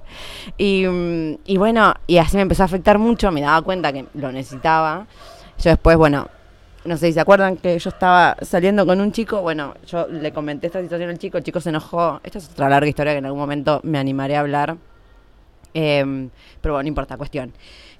Y, 0.58 0.86
y, 1.46 1.58
bueno, 1.58 1.94
y 2.06 2.18
así 2.18 2.38
me 2.38 2.44
empezó 2.44 2.64
a 2.64 2.66
afectar 2.68 3.00
mucho, 3.00 3.32
me 3.32 3.42
daba 3.42 3.62
cuenta 3.62 3.92
que 3.92 4.06
lo 4.14 4.32
necesitaba. 4.32 5.08
Yo 5.60 5.72
después, 5.72 5.98
bueno, 5.98 6.30
no 6.86 6.98
sé 6.98 7.08
si 7.08 7.14
se 7.14 7.20
acuerdan 7.20 7.58
que 7.58 7.78
yo 7.78 7.90
estaba 7.90 8.38
saliendo 8.42 8.86
con 8.86 9.02
un 9.02 9.12
chico, 9.12 9.42
bueno, 9.42 9.74
yo 9.88 10.08
le 10.08 10.32
comenté 10.32 10.68
esta 10.68 10.82
situación 10.82 11.10
al 11.10 11.18
chico, 11.18 11.38
el 11.38 11.44
chico 11.44 11.60
se 11.60 11.70
enojó. 11.70 12.22
Esta 12.24 12.38
es 12.38 12.50
otra 12.50 12.70
larga 12.70 12.88
historia 12.88 13.14
que 13.14 13.20
en 13.20 13.26
algún 13.26 13.40
momento 13.40 13.82
me 13.84 13.98
animaré 13.98 14.38
a 14.38 14.42
hablar. 14.42 14.78
Em, 15.74 16.30
pero 16.62 16.76
bueno, 16.76 16.84
no 16.84 16.90
importa, 16.90 17.18
cuestión 17.18 17.54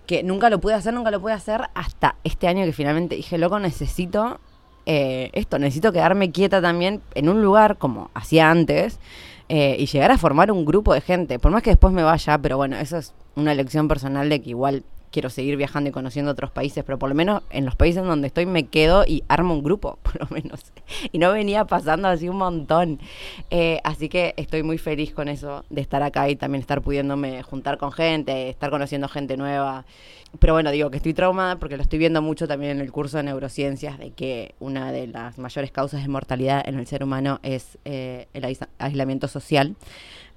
que 0.08 0.24
nunca 0.24 0.50
lo 0.50 0.60
pude 0.60 0.74
hacer, 0.74 0.94
nunca 0.94 1.12
lo 1.12 1.22
pude 1.22 1.34
hacer 1.34 1.62
hasta 1.76 2.16
este 2.24 2.48
año 2.48 2.66
que 2.66 2.74
finalmente 2.74 3.16
dije, 3.16 3.38
loco, 3.38 3.60
necesito 3.60 4.40
eh, 4.86 5.30
esto, 5.34 5.60
necesito 5.60 5.92
quedarme 5.92 6.32
quieta 6.32 6.62
también 6.62 7.02
en 7.14 7.28
un 7.28 7.42
lugar 7.44 7.78
como 7.78 8.10
hacía 8.14 8.50
antes 8.50 9.00
eh, 9.50 9.76
y 9.78 9.86
llegar 9.86 10.12
a 10.12 10.18
formar 10.18 10.50
un 10.50 10.66
grupo 10.66 10.94
de 10.94 11.02
gente, 11.02 11.40
por 11.40 11.52
más 11.52 11.62
que 11.62 11.72
después 11.72 11.94
me 11.94 12.04
vaya, 12.04 12.38
pero 12.38 12.56
bueno, 12.56 12.78
eso 12.78 12.98
es 12.98 13.14
una 13.36 13.52
elección 13.52 13.90
personal 13.90 14.30
de 14.30 14.42
que 14.42 14.52
igual 14.52 14.84
quiero 15.12 15.30
seguir 15.30 15.58
viajando 15.58 15.90
y 15.90 15.94
conociendo 15.94 16.32
otros 16.32 16.52
países, 16.52 16.84
pero 16.84 17.00
por 17.00 17.10
lo 17.10 17.16
menos 17.16 17.44
en 17.50 17.66
los 17.66 17.76
países 17.76 18.04
donde 18.04 18.28
estoy 18.28 18.46
me 18.46 18.68
quedo 18.68 19.04
y 19.06 19.24
armo 19.28 19.54
un 19.54 19.64
grupo, 19.64 20.00
por 20.04 20.20
lo 20.20 20.28
menos. 20.30 20.72
Y 21.12 21.20
no 21.20 21.32
venía 21.32 21.66
pasando 21.66 22.08
así 22.08 22.30
un 22.30 22.38
montón. 22.38 23.00
Eh, 23.50 23.80
así 23.84 24.10
que 24.10 24.34
estoy 24.38 24.64
muy 24.64 24.78
feliz 24.78 25.14
con 25.14 25.28
eso, 25.28 25.66
de 25.70 25.82
estar 25.82 26.04
acá 26.04 26.30
y 26.30 26.36
también 26.36 26.62
estar 26.62 26.82
pudiéndome 26.82 27.44
juntar 27.44 27.78
con 27.78 27.92
gente, 27.92 28.50
estar 28.50 28.70
conociendo 28.70 29.08
gente 29.08 29.38
nueva. 29.38 29.86
Pero 30.40 30.54
bueno, 30.54 30.72
digo 30.72 30.92
que 30.92 30.98
estoy 30.98 31.14
traumada 31.14 31.58
porque 31.58 31.78
lo 31.78 31.84
estoy 31.84 32.00
viendo 32.00 32.22
mucho 32.22 32.48
también 32.48 32.72
en 32.74 32.82
el 32.82 32.92
curso 32.92 33.18
de 33.18 33.24
neurociencias, 33.24 33.98
de 33.98 34.12
que 34.12 34.56
una 34.60 34.92
de 34.92 35.08
las 35.08 35.38
mayores 35.38 35.72
causas 35.72 36.02
de 36.02 36.10
mortalidad 36.10 36.68
en 36.68 36.78
el 36.78 36.86
ser 36.86 37.04
humano 37.04 37.40
es 37.44 37.78
eh, 37.86 38.28
el 38.34 38.58
aislamiento 38.78 39.28
social. 39.28 39.76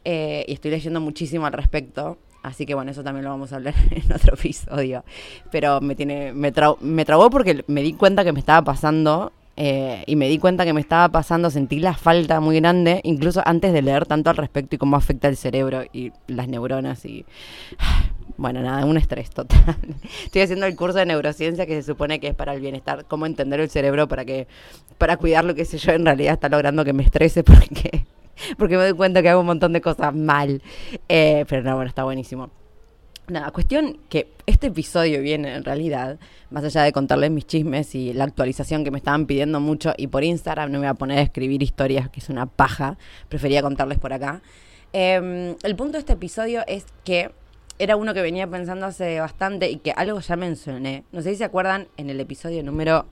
Eh, 0.05 0.45
y 0.49 0.53
estoy 0.55 0.71
leyendo 0.71 1.01
muchísimo 1.01 1.45
al 1.45 1.53
respecto 1.53 2.19
Así 2.43 2.67
que 2.67 2.75
bueno, 2.75 2.91
eso 2.91 3.05
también 3.05 3.25
lo 3.25 3.31
vamos 3.31 3.53
a 3.53 3.57
hablar 3.57 3.75
en 3.91 4.13
otro 4.13 4.35
episodio. 4.35 5.05
Pero 5.51 5.81
me 5.81 5.95
tiene, 5.95 6.33
me, 6.33 6.53
me 6.81 7.05
trabó 7.05 7.31
porque 7.31 7.65
me 7.67 7.83
di 7.83 7.93
cuenta 7.93 8.25
que 8.25 8.33
me 8.33 8.41
estaba 8.41 8.63
pasando 8.63 9.33
eh, 9.63 10.05
y 10.07 10.17
me 10.17 10.27
di 10.27 10.39
cuenta 10.39 10.65
que 10.65 10.73
me 10.73 10.81
estaba 10.81 11.11
pasando, 11.11 11.51
sentí 11.51 11.81
la 11.81 11.93
falta 11.93 12.41
muy 12.41 12.59
grande, 12.61 13.03
incluso 13.05 13.43
antes 13.45 13.75
de 13.75 13.83
leer 13.83 14.07
tanto 14.07 14.31
al 14.31 14.39
respecto 14.39 14.77
y 14.77 14.79
cómo 14.79 14.97
afecta 14.97 15.29
el 15.29 15.37
cerebro 15.37 15.85
y 15.93 16.13
las 16.29 16.49
neuronas 16.49 17.05
y... 17.05 17.25
Bueno, 18.37 18.63
nada, 18.63 18.87
un 18.87 18.97
estrés 18.97 19.29
total. 19.29 19.77
Estoy 20.25 20.41
haciendo 20.41 20.65
el 20.65 20.75
curso 20.75 20.97
de 20.97 21.05
neurociencia 21.05 21.67
que 21.67 21.75
se 21.75 21.83
supone 21.83 22.21
que 22.21 22.29
es 22.29 22.35
para 22.35 22.55
el 22.55 22.61
bienestar, 22.63 23.05
cómo 23.07 23.27
entender 23.27 23.61
el 23.61 23.69
cerebro 23.69 24.09
para 24.09 24.25
que, 24.25 24.47
para 24.97 25.19
cuidar 25.19 25.45
lo 25.45 25.55
que 25.55 25.67
sé 25.67 25.77
yo, 25.77 25.93
en 25.93 26.07
realidad 26.07 26.35
está 26.35 26.49
logrando 26.49 26.83
que 26.83 26.95
me 26.95 27.03
estrese 27.03 27.45
porque, 27.45 28.07
porque 28.59 28.77
me 28.77 28.85
doy 28.85 28.93
cuenta 28.95 29.23
que 29.23 29.29
hago 29.29 29.41
un 29.41 29.47
montón 29.47 29.73
de 29.73 29.81
cosas 29.81 30.15
mal. 30.15 30.63
Eh, 31.09 31.45
pero 31.49 31.63
no, 31.63 31.75
bueno, 31.75 31.89
está 31.89 32.05
buenísimo. 32.05 32.51
Nada, 33.29 33.53
cuestión 33.53 33.99
que 34.09 34.33
este 34.47 34.69
episodio 34.69 35.21
viene 35.23 35.55
en 35.55 35.63
realidad, 35.63 36.19
más 36.51 36.65
allá 36.65 36.83
de 36.83 36.93
contarles 36.93 37.31
mis 37.31 37.47
chismes 37.47 37.95
y 37.95 38.13
la 38.13 38.25
actualización 38.25 38.83
que 38.83 38.91
me 38.91 38.99
estaban 38.99 39.27
pidiendo 39.27 39.61
mucho, 39.61 39.93
y 39.97 40.09
por 40.09 40.25
Instagram 40.25 40.73
no 40.73 40.81
me 40.81 40.87
voy 40.87 40.91
a 40.91 40.95
poner 40.95 41.19
a 41.19 41.23
escribir 41.23 41.63
historias, 41.63 42.11
que 42.11 42.19
es 42.19 42.29
una 42.29 42.47
paja, 42.47 42.99
prefería 43.29 43.63
contarles 43.63 43.99
por 43.99 44.13
acá. 44.13 44.43
Em, 44.93 45.55
el 45.63 45.77
punto 45.77 45.93
de 45.93 45.99
este 46.01 46.15
episodio 46.15 46.65
es 46.67 46.87
que 47.05 47.31
era 47.79 47.95
uno 47.95 48.13
que 48.15 48.21
venía 48.21 48.49
pensando 48.49 48.87
hace 48.87 49.21
bastante 49.21 49.71
y 49.71 49.77
que 49.77 49.93
algo 49.93 50.19
ya 50.19 50.35
mencioné. 50.35 51.05
No 51.13 51.23
sé 51.23 51.31
si 51.31 51.37
se 51.37 51.45
acuerdan 51.45 51.87
en 51.97 52.11
el 52.11 52.19
episodio 52.19 52.65
número 52.65 53.07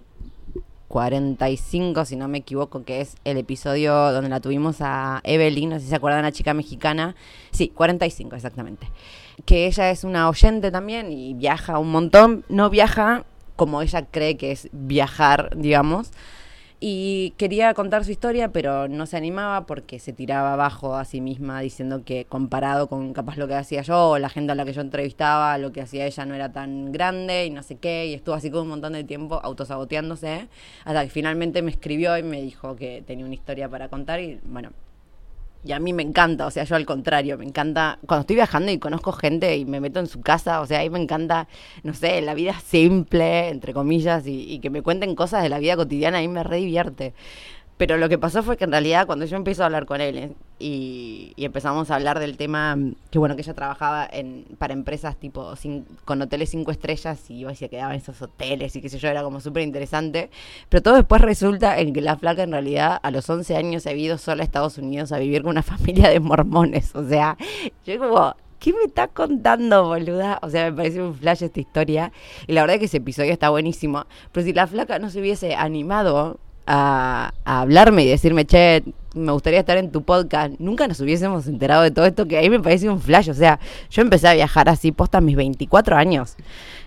45, 0.88 2.04
si 2.04 2.16
no 2.16 2.28
me 2.28 2.38
equivoco, 2.38 2.82
que 2.82 3.00
es 3.00 3.16
el 3.24 3.36
episodio 3.36 3.94
donde 4.12 4.30
la 4.30 4.40
tuvimos 4.40 4.76
a 4.80 5.20
Evelyn, 5.24 5.70
no 5.70 5.76
sé 5.76 5.84
si 5.84 5.88
se 5.90 5.96
acuerdan, 5.96 6.22
la 6.22 6.32
chica 6.32 6.54
mexicana. 6.54 7.14
Sí, 7.50 7.68
45 7.68 8.36
exactamente 8.36 8.88
que 9.44 9.66
ella 9.66 9.90
es 9.90 10.04
una 10.04 10.28
oyente 10.28 10.70
también 10.70 11.12
y 11.12 11.34
viaja 11.34 11.78
un 11.78 11.90
montón. 11.90 12.44
No 12.48 12.70
viaja 12.70 13.24
como 13.56 13.82
ella 13.82 14.06
cree 14.06 14.36
que 14.36 14.52
es 14.52 14.68
viajar, 14.72 15.56
digamos. 15.56 16.10
Y 16.80 17.32
quería 17.36 17.74
contar 17.74 18.04
su 18.04 18.12
historia, 18.12 18.52
pero 18.52 18.86
no 18.86 19.06
se 19.06 19.16
animaba 19.16 19.66
porque 19.66 19.98
se 19.98 20.12
tiraba 20.12 20.52
abajo 20.52 20.94
a 20.94 21.04
sí 21.04 21.20
misma 21.20 21.60
diciendo 21.60 22.04
que 22.04 22.24
comparado 22.24 22.88
con 22.88 23.12
capaz 23.14 23.36
lo 23.36 23.48
que 23.48 23.54
hacía 23.54 23.82
yo 23.82 24.10
o 24.10 24.18
la 24.18 24.28
gente 24.28 24.52
a 24.52 24.54
la 24.54 24.64
que 24.64 24.72
yo 24.72 24.80
entrevistaba, 24.80 25.58
lo 25.58 25.72
que 25.72 25.80
hacía 25.80 26.06
ella 26.06 26.24
no 26.24 26.36
era 26.36 26.52
tan 26.52 26.92
grande 26.92 27.46
y 27.46 27.50
no 27.50 27.64
sé 27.64 27.76
qué. 27.78 28.06
Y 28.06 28.14
estuvo 28.14 28.36
así 28.36 28.50
con 28.50 28.62
un 28.62 28.68
montón 28.68 28.92
de 28.92 29.02
tiempo 29.02 29.40
autosaboteándose 29.42 30.48
hasta 30.84 31.02
que 31.02 31.10
finalmente 31.10 31.62
me 31.62 31.72
escribió 31.72 32.16
y 32.16 32.22
me 32.22 32.40
dijo 32.42 32.76
que 32.76 33.02
tenía 33.04 33.24
una 33.24 33.34
historia 33.34 33.68
para 33.68 33.88
contar 33.88 34.20
y 34.20 34.38
bueno, 34.44 34.70
y 35.68 35.72
a 35.72 35.78
mí 35.80 35.92
me 35.92 36.02
encanta, 36.02 36.46
o 36.46 36.50
sea, 36.50 36.64
yo 36.64 36.76
al 36.76 36.86
contrario, 36.86 37.36
me 37.36 37.44
encanta, 37.44 37.98
cuando 38.06 38.22
estoy 38.22 38.36
viajando 38.36 38.72
y 38.72 38.78
conozco 38.78 39.12
gente 39.12 39.54
y 39.58 39.66
me 39.66 39.80
meto 39.80 40.00
en 40.00 40.06
su 40.06 40.22
casa, 40.22 40.62
o 40.62 40.66
sea, 40.66 40.78
ahí 40.78 40.88
me 40.88 40.98
encanta, 40.98 41.46
no 41.82 41.92
sé, 41.92 42.22
la 42.22 42.32
vida 42.32 42.58
simple, 42.64 43.50
entre 43.50 43.74
comillas, 43.74 44.26
y, 44.26 44.50
y 44.50 44.60
que 44.60 44.70
me 44.70 44.80
cuenten 44.80 45.14
cosas 45.14 45.42
de 45.42 45.50
la 45.50 45.58
vida 45.58 45.76
cotidiana, 45.76 46.18
ahí 46.18 46.28
me 46.28 46.42
re 46.42 46.56
divierte. 46.56 47.12
Pero 47.78 47.96
lo 47.96 48.08
que 48.08 48.18
pasó 48.18 48.42
fue 48.42 48.56
que 48.56 48.64
en 48.64 48.72
realidad 48.72 49.06
cuando 49.06 49.24
yo 49.24 49.36
empiezo 49.36 49.62
a 49.62 49.66
hablar 49.66 49.86
con 49.86 50.00
él 50.00 50.18
eh, 50.18 50.32
y, 50.58 51.32
empezamos 51.38 51.90
a 51.90 51.94
hablar 51.94 52.18
del 52.18 52.36
tema, 52.36 52.76
que 53.10 53.20
bueno, 53.20 53.36
que 53.36 53.42
ella 53.42 53.54
trabajaba 53.54 54.06
en, 54.10 54.44
para 54.58 54.72
empresas 54.72 55.16
tipo 55.16 55.54
con 56.04 56.20
hoteles 56.20 56.50
cinco 56.50 56.72
estrellas 56.72 57.30
y 57.30 57.38
iba 57.38 57.52
y 57.52 57.56
se 57.56 57.68
quedaba 57.68 57.94
en 57.94 58.00
esos 58.00 58.20
hoteles 58.20 58.74
y 58.74 58.82
qué 58.82 58.88
sé 58.88 58.98
yo, 58.98 59.08
era 59.08 59.22
como 59.22 59.40
súper 59.40 59.62
interesante. 59.62 60.28
Pero 60.68 60.82
todo 60.82 60.96
después 60.96 61.22
resulta 61.22 61.78
en 61.78 61.92
que 61.92 62.00
la 62.00 62.16
flaca 62.16 62.42
en 62.42 62.50
realidad 62.50 62.98
a 63.00 63.10
los 63.12 63.30
11 63.30 63.56
años 63.56 63.84
se 63.84 63.90
ha 63.90 63.94
ido 63.94 64.18
sola 64.18 64.42
a 64.42 64.44
Estados 64.44 64.76
Unidos 64.78 65.12
a 65.12 65.18
vivir 65.18 65.42
con 65.42 65.52
una 65.52 65.62
familia 65.62 66.08
de 66.08 66.18
mormones. 66.18 66.96
O 66.96 67.08
sea, 67.08 67.36
yo 67.86 67.96
como, 68.00 68.34
¿qué 68.58 68.72
me 68.72 68.82
está 68.86 69.06
contando, 69.06 69.86
boluda? 69.86 70.40
O 70.42 70.50
sea, 70.50 70.68
me 70.68 70.76
parece 70.76 71.00
un 71.00 71.14
flash 71.14 71.44
esta 71.44 71.60
historia. 71.60 72.10
Y 72.48 72.54
la 72.54 72.62
verdad 72.62 72.74
es 72.74 72.80
que 72.80 72.86
ese 72.86 72.96
episodio 72.96 73.32
está 73.32 73.50
buenísimo. 73.50 74.06
Pero 74.32 74.44
si 74.44 74.52
la 74.52 74.66
flaca 74.66 74.98
no 74.98 75.10
se 75.10 75.20
hubiese 75.20 75.54
animado 75.54 76.40
a, 76.68 77.32
hablarme 77.44 78.04
y 78.04 78.08
decirme, 78.08 78.44
che, 78.44 78.84
me 79.14 79.32
gustaría 79.32 79.60
estar 79.60 79.78
en 79.78 79.90
tu 79.90 80.02
podcast, 80.02 80.54
nunca 80.58 80.86
nos 80.86 81.00
hubiésemos 81.00 81.46
enterado 81.46 81.82
de 81.82 81.90
todo 81.90 82.04
esto, 82.04 82.26
que 82.28 82.36
ahí 82.36 82.50
me 82.50 82.60
parece 82.60 82.88
un 82.88 83.00
flash. 83.00 83.30
O 83.30 83.34
sea, 83.34 83.58
yo 83.90 84.02
empecé 84.02 84.28
a 84.28 84.34
viajar 84.34 84.68
así 84.68 84.92
posta 84.92 85.20
mis 85.20 85.34
24 85.34 85.96
años. 85.96 86.36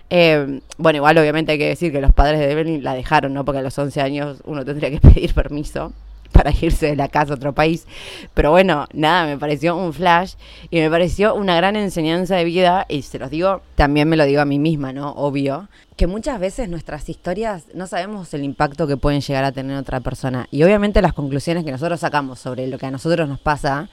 Eh, 0.08 0.60
bueno, 0.78 0.98
igual 0.98 1.18
obviamente 1.18 1.52
hay 1.52 1.58
que 1.58 1.68
decir 1.68 1.90
que 1.90 2.00
los 2.00 2.12
padres 2.12 2.38
de 2.38 2.50
Evelyn 2.50 2.84
la 2.84 2.94
dejaron, 2.94 3.34
¿no? 3.34 3.44
Porque 3.44 3.58
a 3.58 3.62
los 3.62 3.76
11 3.76 4.00
años 4.00 4.38
uno 4.44 4.64
tendría 4.64 4.90
que 4.90 5.00
pedir 5.14 5.34
permiso 5.34 5.92
para 6.42 6.50
irse 6.50 6.86
de 6.86 6.96
la 6.96 7.08
casa 7.08 7.32
a 7.32 7.36
otro 7.36 7.52
país. 7.52 7.86
Pero 8.34 8.50
bueno, 8.50 8.86
nada, 8.92 9.26
me 9.26 9.38
pareció 9.38 9.76
un 9.76 9.92
flash 9.92 10.34
y 10.70 10.80
me 10.80 10.90
pareció 10.90 11.34
una 11.34 11.56
gran 11.56 11.76
enseñanza 11.76 12.36
de 12.36 12.44
vida 12.44 12.86
y 12.88 13.02
se 13.02 13.18
los 13.18 13.30
digo, 13.30 13.62
también 13.74 14.08
me 14.08 14.16
lo 14.16 14.24
digo 14.24 14.40
a 14.40 14.44
mí 14.44 14.58
misma, 14.58 14.92
¿no? 14.92 15.10
Obvio, 15.12 15.68
que 15.96 16.06
muchas 16.06 16.40
veces 16.40 16.68
nuestras 16.68 17.08
historias 17.08 17.66
no 17.74 17.86
sabemos 17.86 18.32
el 18.34 18.44
impacto 18.44 18.86
que 18.86 18.96
pueden 18.96 19.20
llegar 19.20 19.44
a 19.44 19.52
tener 19.52 19.76
otra 19.76 20.00
persona 20.00 20.48
y 20.50 20.62
obviamente 20.62 21.02
las 21.02 21.12
conclusiones 21.12 21.64
que 21.64 21.70
nosotros 21.70 22.00
sacamos 22.00 22.38
sobre 22.38 22.66
lo 22.66 22.78
que 22.78 22.86
a 22.86 22.90
nosotros 22.90 23.28
nos 23.28 23.38
pasa 23.38 23.88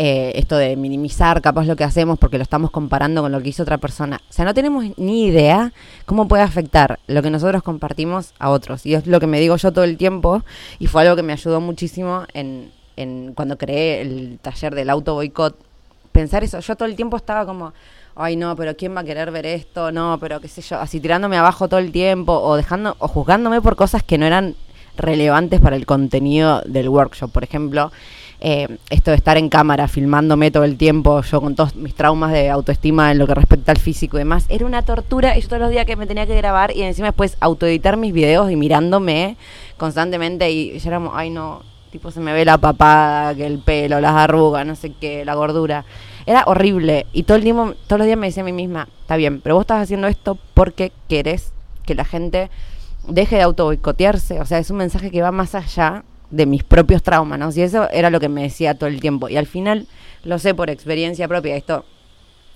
eh, 0.00 0.38
esto 0.38 0.56
de 0.56 0.76
minimizar 0.76 1.42
capaz 1.42 1.66
lo 1.66 1.74
que 1.74 1.82
hacemos 1.82 2.20
porque 2.20 2.38
lo 2.38 2.44
estamos 2.44 2.70
comparando 2.70 3.20
con 3.20 3.32
lo 3.32 3.42
que 3.42 3.48
hizo 3.48 3.64
otra 3.64 3.78
persona. 3.78 4.20
O 4.30 4.32
sea, 4.32 4.44
no 4.44 4.54
tenemos 4.54 4.84
ni 4.96 5.24
idea 5.24 5.72
cómo 6.06 6.28
puede 6.28 6.44
afectar 6.44 7.00
lo 7.08 7.20
que 7.20 7.30
nosotros 7.30 7.64
compartimos 7.64 8.32
a 8.38 8.50
otros. 8.50 8.86
Y 8.86 8.94
es 8.94 9.08
lo 9.08 9.18
que 9.18 9.26
me 9.26 9.40
digo 9.40 9.56
yo 9.56 9.72
todo 9.72 9.82
el 9.82 9.96
tiempo 9.96 10.44
y 10.78 10.86
fue 10.86 11.02
algo 11.02 11.16
que 11.16 11.24
me 11.24 11.32
ayudó 11.32 11.60
muchísimo 11.60 12.22
en, 12.32 12.70
en 12.94 13.34
cuando 13.34 13.58
creé 13.58 14.02
el 14.02 14.38
taller 14.40 14.76
del 14.76 14.88
auto 14.88 15.14
boicot. 15.14 15.58
Pensar 16.12 16.44
eso, 16.44 16.60
yo 16.60 16.76
todo 16.76 16.86
el 16.86 16.94
tiempo 16.94 17.16
estaba 17.16 17.44
como, 17.44 17.72
ay 18.14 18.36
no, 18.36 18.54
pero 18.54 18.76
¿quién 18.76 18.94
va 18.94 19.00
a 19.00 19.04
querer 19.04 19.32
ver 19.32 19.46
esto? 19.46 19.90
No, 19.90 20.18
pero 20.20 20.40
qué 20.40 20.46
sé 20.46 20.62
yo, 20.62 20.78
así 20.78 21.00
tirándome 21.00 21.38
abajo 21.38 21.66
todo 21.66 21.80
el 21.80 21.90
tiempo 21.90 22.38
o 22.38 22.54
dejando 22.54 22.94
o 23.00 23.08
juzgándome 23.08 23.60
por 23.60 23.74
cosas 23.74 24.04
que 24.04 24.16
no 24.16 24.26
eran 24.26 24.54
relevantes 24.96 25.60
para 25.60 25.74
el 25.74 25.86
contenido 25.86 26.62
del 26.66 26.88
workshop. 26.88 27.32
Por 27.32 27.42
ejemplo, 27.42 27.90
eh, 28.40 28.78
esto 28.90 29.10
de 29.10 29.16
estar 29.16 29.36
en 29.36 29.48
cámara, 29.48 29.88
filmándome 29.88 30.50
todo 30.50 30.64
el 30.64 30.76
tiempo, 30.76 31.22
yo 31.22 31.40
con 31.40 31.56
todos 31.56 31.74
mis 31.74 31.94
traumas 31.94 32.32
de 32.32 32.50
autoestima 32.50 33.10
en 33.10 33.18
lo 33.18 33.26
que 33.26 33.34
respecta 33.34 33.72
al 33.72 33.78
físico 33.78 34.16
y 34.16 34.20
demás, 34.20 34.46
era 34.48 34.64
una 34.64 34.82
tortura. 34.82 35.36
Y 35.36 35.40
yo 35.40 35.48
todos 35.48 35.62
los 35.62 35.70
días 35.70 35.86
que 35.86 35.96
me 35.96 36.06
tenía 36.06 36.26
que 36.26 36.36
grabar 36.36 36.74
y 36.74 36.82
encima 36.82 37.08
después 37.08 37.36
autoeditar 37.40 37.96
mis 37.96 38.12
videos 38.12 38.50
y 38.50 38.56
mirándome 38.56 39.36
constantemente 39.76 40.50
y 40.50 40.78
ya 40.78 40.88
éramos, 40.88 41.12
ay 41.16 41.30
no, 41.30 41.62
tipo 41.90 42.10
se 42.10 42.20
me 42.20 42.32
ve 42.32 42.44
la 42.44 42.58
papada, 42.58 43.34
que 43.34 43.46
el 43.46 43.58
pelo, 43.58 44.00
las 44.00 44.14
arrugas, 44.14 44.64
no 44.64 44.76
sé 44.76 44.92
qué, 45.00 45.24
la 45.24 45.34
gordura. 45.34 45.84
Era 46.26 46.44
horrible 46.46 47.06
y 47.12 47.24
todo 47.24 47.38
el 47.38 47.42
tiempo, 47.42 47.74
todos 47.86 47.98
los 47.98 48.06
días 48.06 48.18
me 48.18 48.26
decía 48.28 48.42
a 48.42 48.46
mí 48.46 48.52
misma, 48.52 48.88
está 49.00 49.16
bien, 49.16 49.40
pero 49.40 49.56
vos 49.56 49.62
estás 49.62 49.82
haciendo 49.82 50.06
esto 50.06 50.38
porque 50.54 50.92
querés 51.08 51.52
que 51.84 51.94
la 51.94 52.04
gente 52.04 52.50
deje 53.08 53.36
de 53.36 53.42
auto 53.42 53.64
boicotearse, 53.64 54.40
o 54.40 54.44
sea, 54.44 54.58
es 54.58 54.70
un 54.70 54.76
mensaje 54.76 55.10
que 55.10 55.22
va 55.22 55.32
más 55.32 55.54
allá 55.54 56.04
de 56.30 56.46
mis 56.46 56.64
propios 56.64 57.02
traumas, 57.02 57.38
¿no? 57.38 57.50
Y 57.54 57.62
eso 57.62 57.88
era 57.90 58.10
lo 58.10 58.20
que 58.20 58.28
me 58.28 58.42
decía 58.42 58.74
todo 58.74 58.88
el 58.88 59.00
tiempo. 59.00 59.28
Y 59.28 59.36
al 59.36 59.46
final, 59.46 59.86
lo 60.24 60.38
sé 60.38 60.54
por 60.54 60.70
experiencia 60.70 61.28
propia, 61.28 61.56
esto 61.56 61.84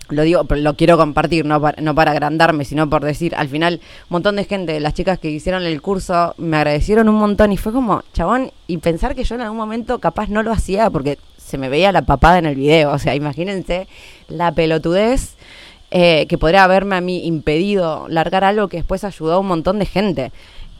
lo 0.09 0.23
digo, 0.23 0.45
lo 0.49 0.75
quiero 0.75 0.97
compartir, 0.99 1.45
no 1.47 1.61
para, 1.61 1.81
no 1.81 1.95
para 1.95 2.11
agrandarme, 2.11 2.64
sino 2.64 2.91
por 2.91 3.05
decir, 3.05 3.35
al 3.35 3.49
final, 3.49 3.75
un 3.75 4.07
montón 4.11 4.37
de 4.37 4.45
gente, 4.45 4.79
las 4.81 4.95
chicas 4.95 5.19
que 5.19 5.31
hicieron 5.31 5.62
el 5.62 5.81
curso, 5.81 6.35
me 6.38 6.57
agradecieron 6.59 7.09
un 7.09 7.14
montón 7.17 7.52
y 7.52 7.57
fue 7.57 7.73
como, 7.73 8.02
chabón, 8.12 8.50
y 8.67 8.79
pensar 8.79 9.14
que 9.14 9.25
yo 9.25 9.37
en 9.37 9.43
algún 9.43 9.57
momento 9.57 9.99
capaz 10.00 10.29
no 10.29 10.43
lo 10.43 10.52
hacía 10.52 10.91
porque 10.91 11.19
se 11.38 11.57
me 11.57 11.69
veía 11.69 11.93
la 11.93 12.02
papada 12.02 12.38
en 12.38 12.47
el 12.47 12.57
video, 12.57 12.93
o 12.93 12.99
sea, 12.99 13.14
imagínense 13.14 13.87
la 14.29 14.52
pelotudez 14.52 15.37
eh, 15.91 16.26
que 16.26 16.38
podría 16.38 16.64
haberme 16.64 16.97
a 16.97 17.00
mí 17.00 17.26
impedido 17.26 18.07
largar 18.09 18.45
algo 18.45 18.69
que 18.69 18.79
después 18.79 19.05
ayudó 19.05 19.35
a 19.35 19.38
un 19.38 19.47
montón 19.47 19.79
de 19.79 19.85
gente. 19.85 20.33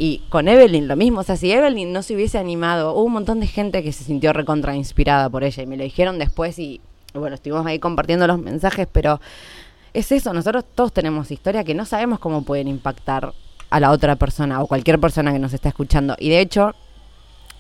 Y 0.05 0.19
con 0.31 0.49
Evelyn 0.49 0.89
lo 0.89 0.97
mismo, 0.97 1.21
o 1.21 1.23
sea, 1.23 1.37
si 1.37 1.53
Evelyn 1.53 1.93
no 1.93 2.03
se 2.03 2.17
hubiese 2.17 2.37
animado, 2.37 2.93
hubo 2.93 3.05
un 3.05 3.13
montón 3.13 3.39
de 3.39 3.47
gente 3.47 3.85
que 3.85 3.93
se 3.93 4.03
sintió 4.03 4.33
recontra 4.33 4.75
inspirada 4.75 5.31
por 5.31 5.45
ella 5.45 5.63
y 5.63 5.67
me 5.67 5.77
lo 5.77 5.85
dijeron 5.85 6.19
después 6.19 6.59
y 6.59 6.81
bueno, 7.15 7.37
estuvimos 7.37 7.65
ahí 7.67 7.79
compartiendo 7.79 8.27
los 8.27 8.41
mensajes, 8.41 8.89
pero 8.91 9.21
es 9.95 10.11
eso, 10.11 10.33
nosotros 10.33 10.65
todos 10.75 10.93
tenemos 10.93 11.31
historia 11.31 11.63
que 11.63 11.75
no 11.75 11.85
sabemos 11.85 12.19
cómo 12.19 12.43
pueden 12.43 12.67
impactar 12.67 13.33
a 13.71 13.79
la 13.79 13.93
otra 13.93 14.17
persona 14.17 14.61
o 14.61 14.67
cualquier 14.67 14.99
persona 14.99 15.33
que 15.33 15.39
nos 15.39 15.55
está 15.55 15.69
escuchando. 15.69 16.17
Y 16.19 16.31
de 16.31 16.41
hecho, 16.41 16.75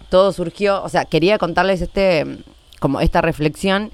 todo 0.08 0.32
surgió, 0.32 0.82
o 0.82 0.88
sea, 0.88 1.04
quería 1.04 1.38
contarles 1.38 1.80
este 1.80 2.38
como 2.80 3.00
esta 3.00 3.20
reflexión 3.20 3.92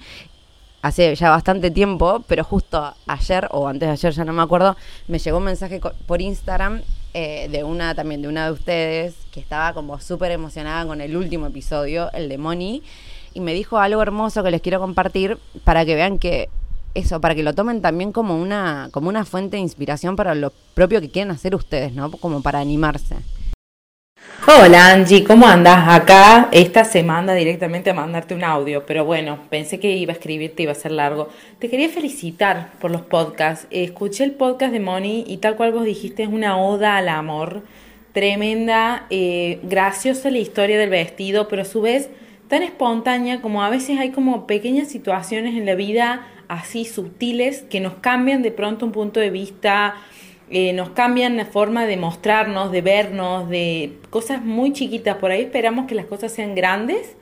hace 0.81 1.15
ya 1.17 1.29
bastante 1.29 1.71
tiempo, 1.71 2.25
pero 2.27 2.45
justo 2.45 2.95
ayer 3.07 3.47
o 3.51 3.69
antes 3.69 3.89
de 3.89 3.93
ayer, 3.93 4.13
ya 4.15 4.25
no 4.25 4.33
me 4.33 4.41
acuerdo, 4.41 4.75
me 5.07 5.19
llegó 5.19 5.37
un 5.37 5.45
mensaje 5.45 5.83
por 6.07 6.23
Instagram 6.23 6.81
eh, 7.21 7.49
de 7.49 7.65
una 7.65 7.97
también 7.97 8.23
de 8.23 8.29
una 8.29 8.47
de 8.47 8.53
ustedes 8.53 9.17
que 9.33 9.41
estaba 9.41 9.75
como 9.75 9.99
súper 9.99 10.31
emocionada 10.31 10.87
con 10.87 11.01
el 11.01 11.17
último 11.17 11.49
episodio, 11.49 12.13
el 12.13 12.29
de 12.29 12.39
Moni, 12.39 12.85
y 13.35 13.41
me 13.41 13.55
dijo 13.55 13.79
algo 13.79 14.01
hermoso 14.01 14.45
que 14.45 14.53
les 14.53 14.63
quiero 14.63 14.79
compartir 14.79 15.37
para 15.65 15.85
que 15.85 15.97
vean 15.97 16.21
que 16.21 16.49
eso, 16.95 17.21
para 17.21 17.35
que 17.35 17.43
lo 17.43 17.55
tomen 17.55 17.83
también 17.83 18.13
como 18.13 18.41
una, 18.41 18.89
como 18.93 19.09
una 19.09 19.25
fuente 19.25 19.57
de 19.57 19.63
inspiración 19.63 20.15
para 20.15 20.37
lo 20.37 20.53
propio 20.75 21.01
que 21.01 21.11
quieren 21.11 21.33
hacer 21.33 21.57
ustedes, 21.57 21.93
¿no? 21.93 22.13
Como 22.13 22.41
para 22.41 22.61
animarse. 22.61 23.17
Hola 24.47 24.93
Angie, 24.93 25.25
¿cómo 25.25 25.47
andas? 25.47 25.89
Acá 25.89 26.49
esta 26.53 26.85
se 26.85 27.03
manda 27.03 27.35
directamente 27.35 27.91
a 27.91 27.95
mandarte 27.95 28.35
un 28.35 28.45
audio, 28.45 28.87
pero 28.87 29.05
bueno, 29.05 29.41
pensé 29.51 29.79
que 29.79 29.97
iba 29.97 30.13
a 30.13 30.17
escribirte, 30.17 30.63
iba 30.63 30.73
a 30.73 30.75
ser 30.75 30.93
largo. 30.93 31.29
Te 31.59 31.69
quería 31.69 31.89
felicitar 31.89 32.73
por 32.81 32.91
los 32.91 33.03
podcasts. 33.03 33.67
Escuché 33.71 34.25
el 34.25 34.33
podcast 34.33 34.73
de 34.73 34.81
Moni 34.81 35.25
y 35.27 35.37
tal 35.37 35.57
cual 35.57 35.73
vos 35.73 35.85
dijiste, 35.85 36.23
es 36.23 36.29
una 36.29 36.57
oda 36.59 36.97
al 36.97 37.09
amor 37.09 37.63
tremenda, 38.13 39.07
eh, 39.11 39.61
graciosa 39.65 40.31
la 40.31 40.39
historia 40.39 40.79
del 40.79 40.91
vestido, 40.91 41.47
pero 41.49 41.63
a 41.63 41.67
su 41.67 41.83
vez 41.83 42.09
tan 42.49 42.63
espontánea 42.63 43.43
como 43.43 43.63
a 43.63 43.69
veces 43.69 43.99
hay 43.99 44.11
como 44.11 44.47
pequeñas 44.47 44.89
situaciones 44.89 45.55
en 45.55 45.67
la 45.67 45.75
vida 45.75 46.27
así 46.49 46.85
sutiles 46.85 47.63
que 47.71 47.81
nos 47.81 47.95
cambian 47.95 48.43
de 48.43 48.51
pronto 48.51 48.87
un 48.87 48.93
punto 48.93 49.21
de 49.21 49.31
vista, 49.31 49.95
eh, 50.51 50.73
nos 50.73 50.91
cambian 50.91 51.37
la 51.37 51.45
forma 51.45 51.87
de 51.87 51.97
mostrarnos, 51.97 52.73
de 52.73 52.81
vernos, 52.81 53.49
de 53.49 53.99
cosas 54.11 54.45
muy 54.45 54.73
chiquitas. 54.73 55.17
Por 55.17 55.31
ahí 55.31 55.43
esperamos 55.43 55.87
que 55.87 55.95
las 55.95 56.07
cosas 56.07 56.33
sean 56.33 56.55
grandes 56.55 57.17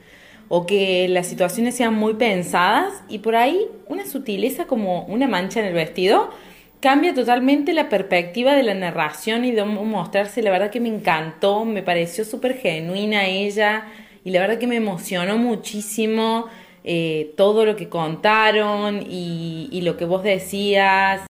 o 0.48 0.66
que 0.66 1.08
las 1.08 1.26
situaciones 1.26 1.74
sean 1.74 1.94
muy 1.94 2.14
pensadas 2.14 3.02
y 3.08 3.18
por 3.18 3.34
ahí 3.34 3.66
una 3.88 4.06
sutileza 4.06 4.66
como 4.66 5.04
una 5.06 5.26
mancha 5.26 5.60
en 5.60 5.66
el 5.66 5.74
vestido 5.74 6.30
cambia 6.80 7.14
totalmente 7.14 7.72
la 7.72 7.88
perspectiva 7.88 8.54
de 8.54 8.62
la 8.62 8.74
narración 8.74 9.44
y 9.44 9.50
de 9.50 9.64
mostrarse. 9.64 10.42
La 10.42 10.50
verdad 10.50 10.70
que 10.70 10.80
me 10.80 10.88
encantó, 10.88 11.64
me 11.64 11.82
pareció 11.82 12.24
súper 12.24 12.56
genuina 12.58 13.26
ella 13.26 13.86
y 14.24 14.30
la 14.30 14.40
verdad 14.40 14.58
que 14.58 14.66
me 14.66 14.76
emocionó 14.76 15.36
muchísimo 15.36 16.46
eh, 16.84 17.32
todo 17.36 17.64
lo 17.64 17.74
que 17.74 17.88
contaron 17.88 19.02
y, 19.02 19.68
y, 19.72 19.80
lo 19.80 19.96
que 19.96 20.04
vos 20.04 20.22
decías. 20.22 21.26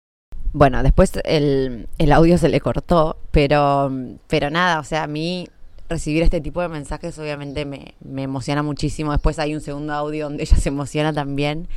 Bueno, 0.52 0.82
después 0.82 1.12
el, 1.24 1.88
el 1.98 2.12
audio 2.12 2.36
se 2.38 2.48
le 2.48 2.60
cortó, 2.60 3.16
pero, 3.30 3.90
pero 4.26 4.50
nada, 4.50 4.80
o 4.80 4.84
sea, 4.84 5.04
a 5.04 5.06
mí 5.06 5.48
recibir 5.88 6.22
este 6.22 6.40
tipo 6.40 6.60
de 6.60 6.68
mensajes 6.68 7.18
obviamente 7.18 7.64
me, 7.64 7.94
me 8.00 8.22
emociona 8.22 8.62
muchísimo. 8.62 9.12
Después 9.12 9.38
hay 9.38 9.54
un 9.54 9.60
segundo 9.60 9.92
audio 9.92 10.26
donde 10.26 10.42
ella 10.42 10.56
se 10.56 10.68
emociona 10.68 11.12
también 11.12 11.68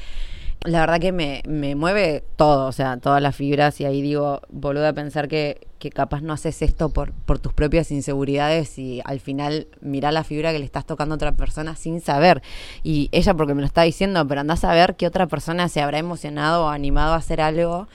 la 0.65 0.79
verdad 0.79 0.99
que 0.99 1.11
me, 1.11 1.41
me, 1.45 1.75
mueve 1.75 2.23
todo, 2.37 2.67
o 2.67 2.71
sea, 2.71 2.97
todas 2.97 3.21
las 3.21 3.35
fibras 3.35 3.81
y 3.81 3.85
ahí 3.85 4.01
digo, 4.01 4.41
boluda, 4.49 4.93
pensar 4.93 5.27
que, 5.27 5.67
que 5.77 5.89
capaz 5.89 6.21
no 6.21 6.31
haces 6.31 6.61
esto 6.61 6.89
por, 6.89 7.11
por 7.11 7.39
tus 7.39 7.53
propias 7.53 7.91
inseguridades 7.91 8.79
y 8.79 9.01
al 9.03 9.19
final 9.19 9.67
mirá 9.81 10.11
la 10.11 10.23
fibra 10.23 10.53
que 10.53 10.59
le 10.59 10.65
estás 10.65 10.85
tocando 10.85 11.15
a 11.15 11.17
otra 11.17 11.33
persona 11.33 11.75
sin 11.75 11.99
saber. 11.99 12.41
Y 12.81 13.09
ella 13.11 13.33
porque 13.33 13.53
me 13.53 13.61
lo 13.61 13.67
está 13.67 13.81
diciendo, 13.81 14.25
pero 14.25 14.41
andás 14.41 14.63
a 14.63 14.73
ver 14.73 14.95
que 14.95 15.05
otra 15.05 15.27
persona 15.27 15.67
se 15.67 15.81
habrá 15.81 15.99
emocionado 15.99 16.65
o 16.65 16.69
animado 16.69 17.13
a 17.13 17.17
hacer 17.17 17.41
algo 17.41 17.87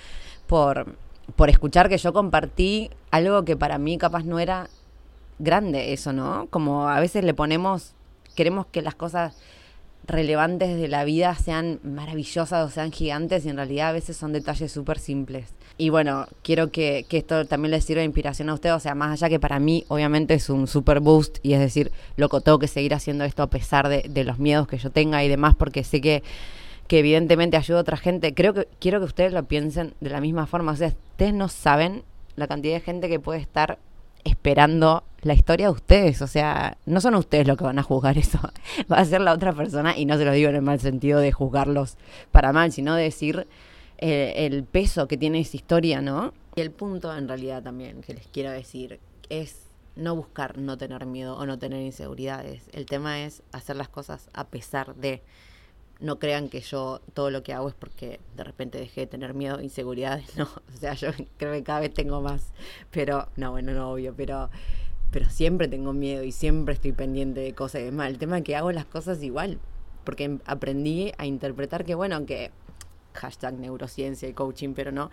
por, 0.48 0.96
por 1.36 1.50
escuchar 1.50 1.88
que 1.88 1.98
yo 1.98 2.12
compartí 2.12 2.90
algo 3.12 3.44
que 3.44 3.56
para 3.56 3.78
mí 3.78 3.98
capaz 3.98 4.24
no 4.24 4.40
era 4.40 4.68
grande 5.38 5.92
eso, 5.92 6.12
¿no? 6.12 6.48
Como 6.50 6.88
a 6.88 6.98
veces 6.98 7.22
le 7.22 7.34
ponemos, 7.34 7.92
queremos 8.34 8.66
que 8.66 8.82
las 8.82 8.96
cosas 8.96 9.36
relevantes 10.06 10.80
de 10.80 10.88
la 10.88 11.04
vida 11.04 11.34
sean 11.34 11.80
maravillosas 11.84 12.66
o 12.66 12.70
sean 12.72 12.90
gigantes 12.92 13.44
y 13.44 13.50
en 13.50 13.56
realidad 13.56 13.90
a 13.90 13.92
veces 13.92 14.16
son 14.16 14.32
detalles 14.32 14.72
súper 14.72 14.98
simples. 14.98 15.50
Y 15.76 15.90
bueno, 15.90 16.26
quiero 16.42 16.72
que, 16.72 17.04
que, 17.08 17.18
esto 17.18 17.46
también 17.46 17.70
les 17.70 17.84
sirva 17.84 18.00
de 18.00 18.06
inspiración 18.06 18.48
a 18.48 18.54
ustedes, 18.54 18.74
o 18.74 18.80
sea, 18.80 18.94
más 18.94 19.12
allá 19.12 19.28
que 19.28 19.38
para 19.38 19.60
mí 19.60 19.84
obviamente 19.88 20.34
es 20.34 20.48
un 20.48 20.66
super 20.66 21.00
boost 21.00 21.38
y 21.42 21.52
es 21.52 21.60
decir, 21.60 21.92
loco, 22.16 22.40
tengo 22.40 22.58
que 22.58 22.68
seguir 22.68 22.94
haciendo 22.94 23.24
esto 23.24 23.42
a 23.42 23.50
pesar 23.50 23.88
de, 23.88 24.02
de 24.08 24.24
los 24.24 24.38
miedos 24.38 24.66
que 24.66 24.78
yo 24.78 24.90
tenga 24.90 25.22
y 25.22 25.28
demás, 25.28 25.54
porque 25.54 25.84
sé 25.84 26.00
que, 26.00 26.22
que 26.88 26.98
evidentemente 26.98 27.56
ayuda 27.56 27.78
a 27.78 27.82
otra 27.82 27.96
gente. 27.96 28.34
Creo 28.34 28.54
que 28.54 28.66
quiero 28.80 28.98
que 28.98 29.06
ustedes 29.06 29.32
lo 29.32 29.44
piensen 29.44 29.94
de 30.00 30.10
la 30.10 30.20
misma 30.20 30.46
forma, 30.46 30.72
o 30.72 30.76
sea, 30.76 30.88
ustedes 30.88 31.34
no 31.34 31.48
saben 31.48 32.02
la 32.34 32.48
cantidad 32.48 32.74
de 32.74 32.80
gente 32.80 33.08
que 33.08 33.20
puede 33.20 33.40
estar 33.40 33.78
esperando 34.24 35.04
la 35.22 35.34
historia 35.34 35.66
de 35.66 35.72
ustedes. 35.72 36.22
O 36.22 36.26
sea, 36.26 36.78
no 36.86 37.00
son 37.00 37.14
ustedes 37.14 37.46
los 37.46 37.56
que 37.56 37.64
van 37.64 37.78
a 37.78 37.82
juzgar 37.82 38.16
eso. 38.18 38.40
Va 38.92 38.98
a 38.98 39.04
ser 39.04 39.20
la 39.20 39.32
otra 39.32 39.52
persona, 39.52 39.96
y 39.96 40.06
no 40.06 40.16
se 40.16 40.24
lo 40.24 40.32
digo 40.32 40.48
en 40.48 40.56
el 40.56 40.62
mal 40.62 40.80
sentido 40.80 41.20
de 41.20 41.30
juzgarlos 41.30 41.96
para 42.32 42.52
mal, 42.52 42.72
sino 42.72 42.94
de 42.94 43.04
decir 43.04 43.46
eh, 43.98 44.34
el 44.46 44.64
peso 44.64 45.08
que 45.08 45.16
tiene 45.16 45.40
esa 45.40 45.56
historia, 45.56 46.00
¿no? 46.00 46.32
Y 46.56 46.60
el 46.62 46.70
punto 46.70 47.14
en 47.16 47.28
realidad 47.28 47.62
también 47.62 48.00
que 48.00 48.14
les 48.14 48.26
quiero 48.28 48.50
decir 48.50 48.98
es 49.28 49.68
no 49.94 50.16
buscar 50.16 50.58
no 50.58 50.78
tener 50.78 51.04
miedo 51.06 51.36
o 51.36 51.44
no 51.44 51.58
tener 51.58 51.82
inseguridades. 51.82 52.62
El 52.72 52.86
tema 52.86 53.20
es 53.20 53.42
hacer 53.52 53.76
las 53.76 53.88
cosas 53.88 54.30
a 54.32 54.44
pesar 54.44 54.94
de 54.94 55.22
no 56.00 56.18
crean 56.18 56.48
que 56.48 56.60
yo 56.60 57.00
todo 57.14 57.30
lo 57.30 57.42
que 57.42 57.52
hago 57.52 57.68
es 57.68 57.74
porque 57.74 58.20
de 58.36 58.44
repente 58.44 58.78
dejé 58.78 59.02
de 59.02 59.06
tener 59.08 59.34
miedo, 59.34 59.60
inseguridades, 59.60 60.36
no, 60.36 60.44
o 60.44 60.76
sea, 60.78 60.94
yo 60.94 61.10
creo 61.36 61.52
que 61.52 61.62
cada 61.62 61.80
vez 61.80 61.92
tengo 61.92 62.20
más, 62.20 62.52
pero 62.90 63.28
no, 63.36 63.50
bueno, 63.50 63.72
no 63.72 63.92
obvio, 63.92 64.14
pero 64.16 64.50
pero 65.10 65.30
siempre 65.30 65.68
tengo 65.68 65.92
miedo 65.92 66.22
y 66.22 66.32
siempre 66.32 66.74
estoy 66.74 66.92
pendiente 66.92 67.40
de 67.40 67.54
cosas 67.54 67.80
y 67.80 67.84
demás. 67.84 68.08
El 68.08 68.18
tema 68.18 68.38
es 68.38 68.44
que 68.44 68.56
hago 68.56 68.72
las 68.72 68.84
cosas 68.84 69.22
igual, 69.22 69.58
porque 70.04 70.38
aprendí 70.44 71.12
a 71.16 71.24
interpretar 71.24 71.84
que 71.86 71.94
bueno, 71.94 72.26
que 72.26 72.50
hashtag 73.14 73.54
neurociencia 73.54 74.28
y 74.28 74.32
coaching, 74.34 74.74
pero 74.74 74.92
no, 74.92 75.10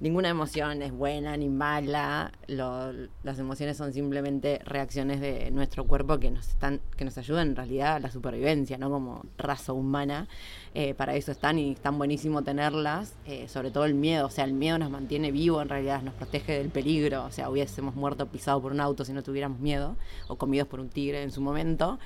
ninguna 0.00 0.30
emoción 0.30 0.82
es 0.82 0.92
buena 0.92 1.36
ni 1.36 1.48
mala. 1.48 2.32
Las 2.48 3.38
emociones 3.38 3.76
son 3.76 3.92
simplemente 3.92 4.60
reacciones 4.64 5.20
de 5.20 5.50
nuestro 5.50 5.86
cuerpo 5.86 6.18
que 6.18 6.30
nos 6.30 6.48
están, 6.48 6.80
que 6.96 7.04
nos 7.04 7.18
ayudan 7.18 7.48
en 7.48 7.56
realidad 7.56 7.96
a 7.96 8.00
la 8.00 8.10
supervivencia, 8.10 8.78
¿no? 8.78 8.90
Como 8.90 9.24
raza 9.38 9.72
humana. 9.72 10.26
Eh, 10.74 10.94
para 10.94 11.14
eso 11.14 11.32
están 11.32 11.58
y 11.58 11.72
están 11.72 11.98
buenísimo 11.98 12.42
tenerlas. 12.42 13.14
Eh, 13.26 13.46
sobre 13.48 13.70
todo 13.70 13.84
el 13.84 13.94
miedo. 13.94 14.26
O 14.26 14.30
sea, 14.30 14.44
el 14.44 14.54
miedo 14.54 14.78
nos 14.78 14.90
mantiene 14.90 15.30
vivo 15.30 15.60
en 15.60 15.68
realidad, 15.68 16.02
nos 16.02 16.14
protege 16.14 16.58
del 16.58 16.70
peligro. 16.70 17.24
O 17.24 17.30
sea, 17.30 17.50
hubiésemos 17.50 17.94
muerto 17.94 18.26
pisado 18.26 18.60
por 18.60 18.72
un 18.72 18.80
auto 18.80 19.04
si 19.04 19.12
no 19.12 19.22
tuviéramos 19.22 19.60
miedo, 19.60 19.96
o 20.28 20.36
comidos 20.36 20.66
por 20.66 20.80
un 20.80 20.88
tigre 20.88 21.22
en 21.22 21.30
su 21.30 21.40
momento. 21.40 21.98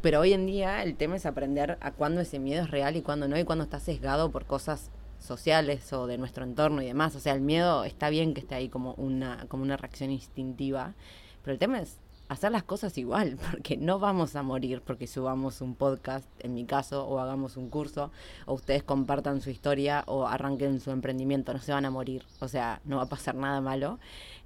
Pero 0.00 0.20
hoy 0.20 0.34
en 0.34 0.46
día 0.46 0.82
el 0.82 0.96
tema 0.96 1.16
es 1.16 1.24
aprender 1.24 1.78
a 1.80 1.90
cuándo 1.90 2.20
ese 2.20 2.38
miedo 2.38 2.62
es 2.62 2.70
real 2.70 2.94
y 2.94 3.02
cuándo 3.02 3.26
no, 3.26 3.38
y 3.38 3.44
cuándo 3.44 3.64
está 3.64 3.80
sesgado 3.80 4.30
por 4.30 4.44
cosas 4.44 4.90
sociales 5.24 5.92
o 5.92 6.06
de 6.06 6.18
nuestro 6.18 6.44
entorno 6.44 6.82
y 6.82 6.86
demás. 6.86 7.16
O 7.16 7.20
sea, 7.20 7.34
el 7.34 7.40
miedo 7.40 7.84
está 7.84 8.10
bien 8.10 8.34
que 8.34 8.40
esté 8.40 8.54
ahí 8.54 8.68
como 8.68 8.94
una, 8.94 9.46
como 9.48 9.62
una 9.62 9.76
reacción 9.76 10.10
instintiva, 10.10 10.94
pero 11.42 11.52
el 11.52 11.58
tema 11.58 11.80
es 11.80 11.98
hacer 12.28 12.52
las 12.52 12.62
cosas 12.62 12.96
igual, 12.98 13.38
porque 13.50 13.76
no 13.76 13.98
vamos 13.98 14.36
a 14.36 14.42
morir 14.42 14.82
porque 14.84 15.06
subamos 15.06 15.60
un 15.60 15.74
podcast, 15.74 16.28
en 16.40 16.54
mi 16.54 16.64
caso, 16.64 17.06
o 17.06 17.18
hagamos 17.18 17.56
un 17.56 17.68
curso, 17.70 18.10
o 18.46 18.54
ustedes 18.54 18.82
compartan 18.82 19.40
su 19.40 19.50
historia 19.50 20.04
o 20.06 20.26
arranquen 20.26 20.80
su 20.80 20.90
emprendimiento, 20.90 21.52
no 21.52 21.60
se 21.60 21.72
van 21.72 21.84
a 21.84 21.90
morir, 21.90 22.24
o 22.40 22.48
sea, 22.48 22.80
no 22.84 22.96
va 22.96 23.02
a 23.04 23.08
pasar 23.08 23.34
nada 23.34 23.60
malo. 23.60 23.98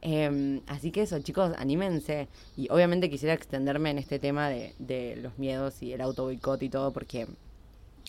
Eh, 0.02 0.60
así 0.66 0.90
que 0.90 1.02
eso, 1.02 1.18
chicos, 1.20 1.52
anímense. 1.56 2.28
Y 2.56 2.68
obviamente 2.70 3.10
quisiera 3.10 3.34
extenderme 3.34 3.90
en 3.90 3.98
este 3.98 4.18
tema 4.18 4.48
de, 4.48 4.74
de 4.78 5.16
los 5.16 5.38
miedos 5.38 5.82
y 5.82 5.92
el 5.92 6.00
auto 6.00 6.24
boicot 6.24 6.62
y 6.62 6.68
todo, 6.68 6.92
porque, 6.92 7.26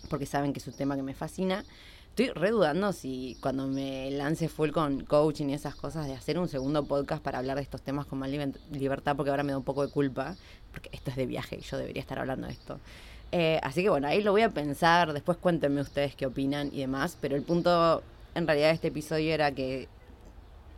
porque 0.10 0.26
saben 0.26 0.54
que 0.54 0.60
es 0.60 0.68
un 0.68 0.74
tema 0.74 0.96
que 0.96 1.04
me 1.04 1.14
fascina. 1.14 1.66
Estoy 2.10 2.30
redudando 2.30 2.92
si 2.92 3.38
cuando 3.42 3.68
me 3.68 4.12
lance 4.12 4.50
full 4.50 4.72
con 4.72 5.06
coaching 5.06 5.48
y 5.48 5.54
esas 5.54 5.76
cosas 5.76 6.06
de 6.08 6.14
hacer 6.14 6.38
un 6.38 6.50
segundo 6.50 6.86
podcast 6.86 7.24
para 7.24 7.40
hablar 7.40 7.56
de 7.56 7.62
estos 7.64 7.82
temas 7.82 8.06
con 8.06 8.20
más 8.20 8.30
libertad, 8.30 9.16
porque 9.16 9.30
ahora 9.30 9.44
me 9.44 9.52
da 9.52 9.58
un 9.58 9.64
poco 9.64 9.86
de 9.86 9.92
culpa, 9.92 10.36
porque 10.72 10.90
esto 10.92 11.12
es 11.12 11.16
de 11.16 11.26
viaje 11.26 11.58
y 11.58 11.62
yo 11.62 11.78
debería 11.78 12.02
estar 12.02 12.20
hablando 12.20 12.48
de 12.48 12.54
esto. 12.54 12.80
Eh, 13.32 13.60
así 13.64 13.84
que 13.84 13.90
bueno, 13.90 14.08
ahí 14.08 14.22
lo 14.22 14.32
voy 14.32 14.42
a 14.42 14.50
pensar, 14.50 15.14
después 15.14 15.38
cuéntenme 15.38 15.82
ustedes 15.82 16.16
qué 16.16 16.26
opinan 16.26 16.70
y 16.74 16.80
demás, 16.80 17.18
pero 17.22 17.36
el 17.36 17.44
punto 17.44 18.04
en 18.36 18.48
realidad 18.48 18.70
de 18.70 18.74
este 18.74 18.88
episodio 18.88 19.34
era 19.34 19.52
que 19.52 19.88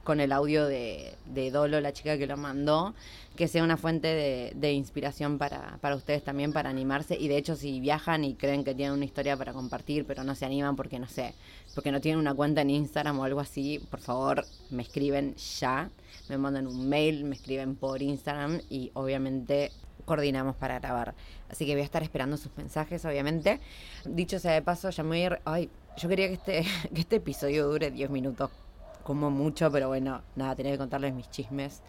con 0.03 0.19
el 0.19 0.31
audio 0.31 0.65
de, 0.65 1.15
Dolo, 1.51 1.79
la 1.81 1.93
chica 1.93 2.17
que 2.17 2.27
lo 2.27 2.37
mandó, 2.37 2.93
que 3.35 3.47
sea 3.47 3.63
una 3.63 3.77
fuente 3.77 4.51
de, 4.55 4.71
inspiración 4.71 5.37
para, 5.37 5.77
para 5.81 5.95
ustedes 5.95 6.23
también, 6.23 6.53
para 6.53 6.69
animarse. 6.69 7.17
Y 7.17 7.27
de 7.27 7.37
hecho, 7.37 7.55
si 7.55 7.79
viajan 7.79 8.23
y 8.23 8.35
creen 8.35 8.63
que 8.63 8.73
tienen 8.73 8.93
una 8.93 9.05
historia 9.05 9.37
para 9.37 9.53
compartir, 9.53 10.05
pero 10.05 10.23
no 10.23 10.35
se 10.35 10.45
animan 10.45 10.75
porque 10.75 10.99
no 10.99 11.07
sé, 11.07 11.33
porque 11.75 11.91
no 11.91 12.01
tienen 12.01 12.19
una 12.19 12.33
cuenta 12.33 12.61
en 12.61 12.69
Instagram 12.69 13.19
o 13.19 13.23
algo 13.23 13.39
así, 13.39 13.79
por 13.89 13.99
favor, 13.99 14.45
me 14.69 14.83
escriben 14.83 15.35
ya, 15.35 15.89
me 16.29 16.37
mandan 16.37 16.67
un 16.67 16.89
mail, 16.89 17.23
me 17.23 17.35
escriben 17.35 17.75
por 17.75 18.01
Instagram 18.01 18.61
y 18.69 18.91
obviamente 18.93 19.71
coordinamos 20.05 20.55
para 20.55 20.79
grabar. 20.79 21.13
Así 21.49 21.65
que 21.65 21.73
voy 21.73 21.81
a 21.81 21.85
estar 21.85 22.03
esperando 22.03 22.37
sus 22.37 22.55
mensajes, 22.57 23.05
obviamente. 23.05 23.59
Dicho 24.05 24.39
sea 24.39 24.53
de 24.53 24.61
paso, 24.61 24.89
ya 24.89 25.03
me 25.03 25.09
voy 25.09 25.21
a 25.21 25.25
ir... 25.25 25.39
Ay, 25.45 25.69
yo 25.97 26.09
quería 26.09 26.27
que 26.27 26.33
este, 26.33 26.65
que 26.93 27.01
este 27.01 27.17
episodio 27.17 27.67
dure 27.67 27.91
10 27.91 28.09
minutos 28.09 28.49
como 29.03 29.29
mucho, 29.29 29.71
pero 29.71 29.87
bueno, 29.87 30.21
nada, 30.35 30.55
tenía 30.55 30.71
que 30.73 30.77
contarles 30.77 31.13
mis 31.13 31.29
chismes. 31.29 31.81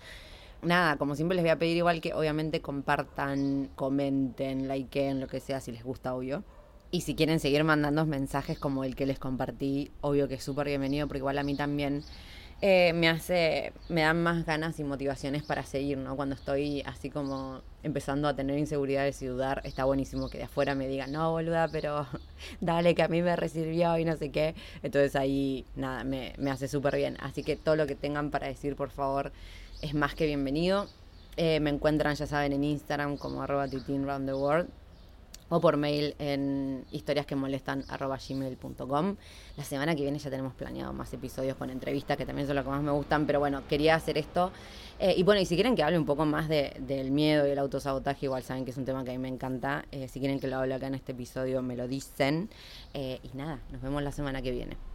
Nada, 0.62 0.96
como 0.96 1.16
siempre 1.16 1.34
les 1.34 1.42
voy 1.42 1.50
a 1.50 1.58
pedir 1.58 1.76
igual 1.76 2.00
que 2.00 2.14
obviamente 2.14 2.60
compartan, 2.60 3.70
comenten, 3.74 4.68
likeen, 4.68 5.20
lo 5.20 5.26
que 5.26 5.40
sea, 5.40 5.60
si 5.60 5.72
les 5.72 5.82
gusta, 5.82 6.14
obvio. 6.14 6.44
Y 6.90 7.00
si 7.00 7.14
quieren 7.14 7.40
seguir 7.40 7.64
mandando 7.64 8.06
mensajes 8.06 8.58
como 8.58 8.84
el 8.84 8.94
que 8.94 9.06
les 9.06 9.18
compartí, 9.18 9.90
obvio 10.02 10.28
que 10.28 10.34
es 10.34 10.44
súper 10.44 10.66
bienvenido, 10.66 11.08
porque 11.08 11.18
igual 11.18 11.38
a 11.38 11.42
mí 11.42 11.56
también 11.56 12.04
eh, 12.64 12.92
me 12.92 13.08
hace, 13.08 13.72
me 13.88 14.02
dan 14.02 14.22
más 14.22 14.46
ganas 14.46 14.78
y 14.78 14.84
motivaciones 14.84 15.42
para 15.42 15.64
seguir, 15.64 15.98
¿no? 15.98 16.14
Cuando 16.14 16.36
estoy 16.36 16.82
así 16.82 17.10
como 17.10 17.60
empezando 17.82 18.28
a 18.28 18.36
tener 18.36 18.56
inseguridades 18.56 19.20
y 19.20 19.26
dudar, 19.26 19.62
está 19.64 19.84
buenísimo 19.84 20.30
que 20.30 20.38
de 20.38 20.44
afuera 20.44 20.76
me 20.76 20.86
digan, 20.86 21.10
no, 21.10 21.32
boluda, 21.32 21.66
pero 21.72 22.06
dale, 22.60 22.94
que 22.94 23.02
a 23.02 23.08
mí 23.08 23.20
me 23.20 23.34
recibió 23.34 23.98
y 23.98 24.04
no 24.04 24.16
sé 24.16 24.30
qué. 24.30 24.54
Entonces 24.84 25.16
ahí, 25.16 25.66
nada, 25.74 26.04
me, 26.04 26.34
me 26.38 26.52
hace 26.52 26.68
súper 26.68 26.94
bien. 26.96 27.16
Así 27.20 27.42
que 27.42 27.56
todo 27.56 27.74
lo 27.74 27.88
que 27.88 27.96
tengan 27.96 28.30
para 28.30 28.46
decir, 28.46 28.76
por 28.76 28.90
favor, 28.90 29.32
es 29.80 29.92
más 29.94 30.14
que 30.14 30.26
bienvenido. 30.26 30.86
Eh, 31.36 31.58
me 31.58 31.70
encuentran, 31.70 32.14
ya 32.14 32.28
saben, 32.28 32.52
en 32.52 32.62
Instagram 32.62 33.16
como 33.16 33.42
arroba 33.42 33.66
the 33.66 34.34
world. 34.34 34.68
O 35.48 35.60
por 35.60 35.76
mail 35.76 36.14
en 36.18 36.84
historiasquemolestan.gmail.com. 36.90 39.16
La 39.56 39.64
semana 39.64 39.94
que 39.94 40.02
viene 40.02 40.18
ya 40.18 40.30
tenemos 40.30 40.54
planeado 40.54 40.92
más 40.92 41.12
episodios 41.12 41.56
con 41.56 41.70
entrevistas, 41.70 42.16
que 42.16 42.26
también 42.26 42.46
son 42.46 42.56
los 42.56 42.64
que 42.64 42.70
más 42.70 42.82
me 42.82 42.92
gustan, 42.92 43.26
pero 43.26 43.40
bueno, 43.40 43.62
quería 43.68 43.94
hacer 43.94 44.18
esto. 44.18 44.52
Eh, 44.98 45.14
y 45.16 45.22
bueno, 45.22 45.40
y 45.40 45.46
si 45.46 45.54
quieren 45.54 45.74
que 45.74 45.82
hable 45.82 45.98
un 45.98 46.06
poco 46.06 46.24
más 46.24 46.48
del 46.48 47.10
miedo 47.10 47.46
y 47.46 47.50
el 47.50 47.58
autosabotaje, 47.58 48.26
igual 48.26 48.42
saben 48.42 48.64
que 48.64 48.70
es 48.70 48.76
un 48.76 48.84
tema 48.84 49.04
que 49.04 49.10
a 49.10 49.14
mí 49.14 49.18
me 49.18 49.28
encanta. 49.28 49.84
Eh, 49.90 50.08
si 50.08 50.20
quieren 50.20 50.38
que 50.38 50.46
lo 50.46 50.56
hable 50.56 50.74
acá 50.74 50.86
en 50.86 50.94
este 50.94 51.12
episodio, 51.12 51.62
me 51.62 51.76
lo 51.76 51.88
dicen. 51.88 52.50
Eh, 52.94 53.20
y 53.22 53.36
nada, 53.36 53.60
nos 53.70 53.82
vemos 53.82 54.02
la 54.02 54.12
semana 54.12 54.42
que 54.42 54.52
viene. 54.52 54.91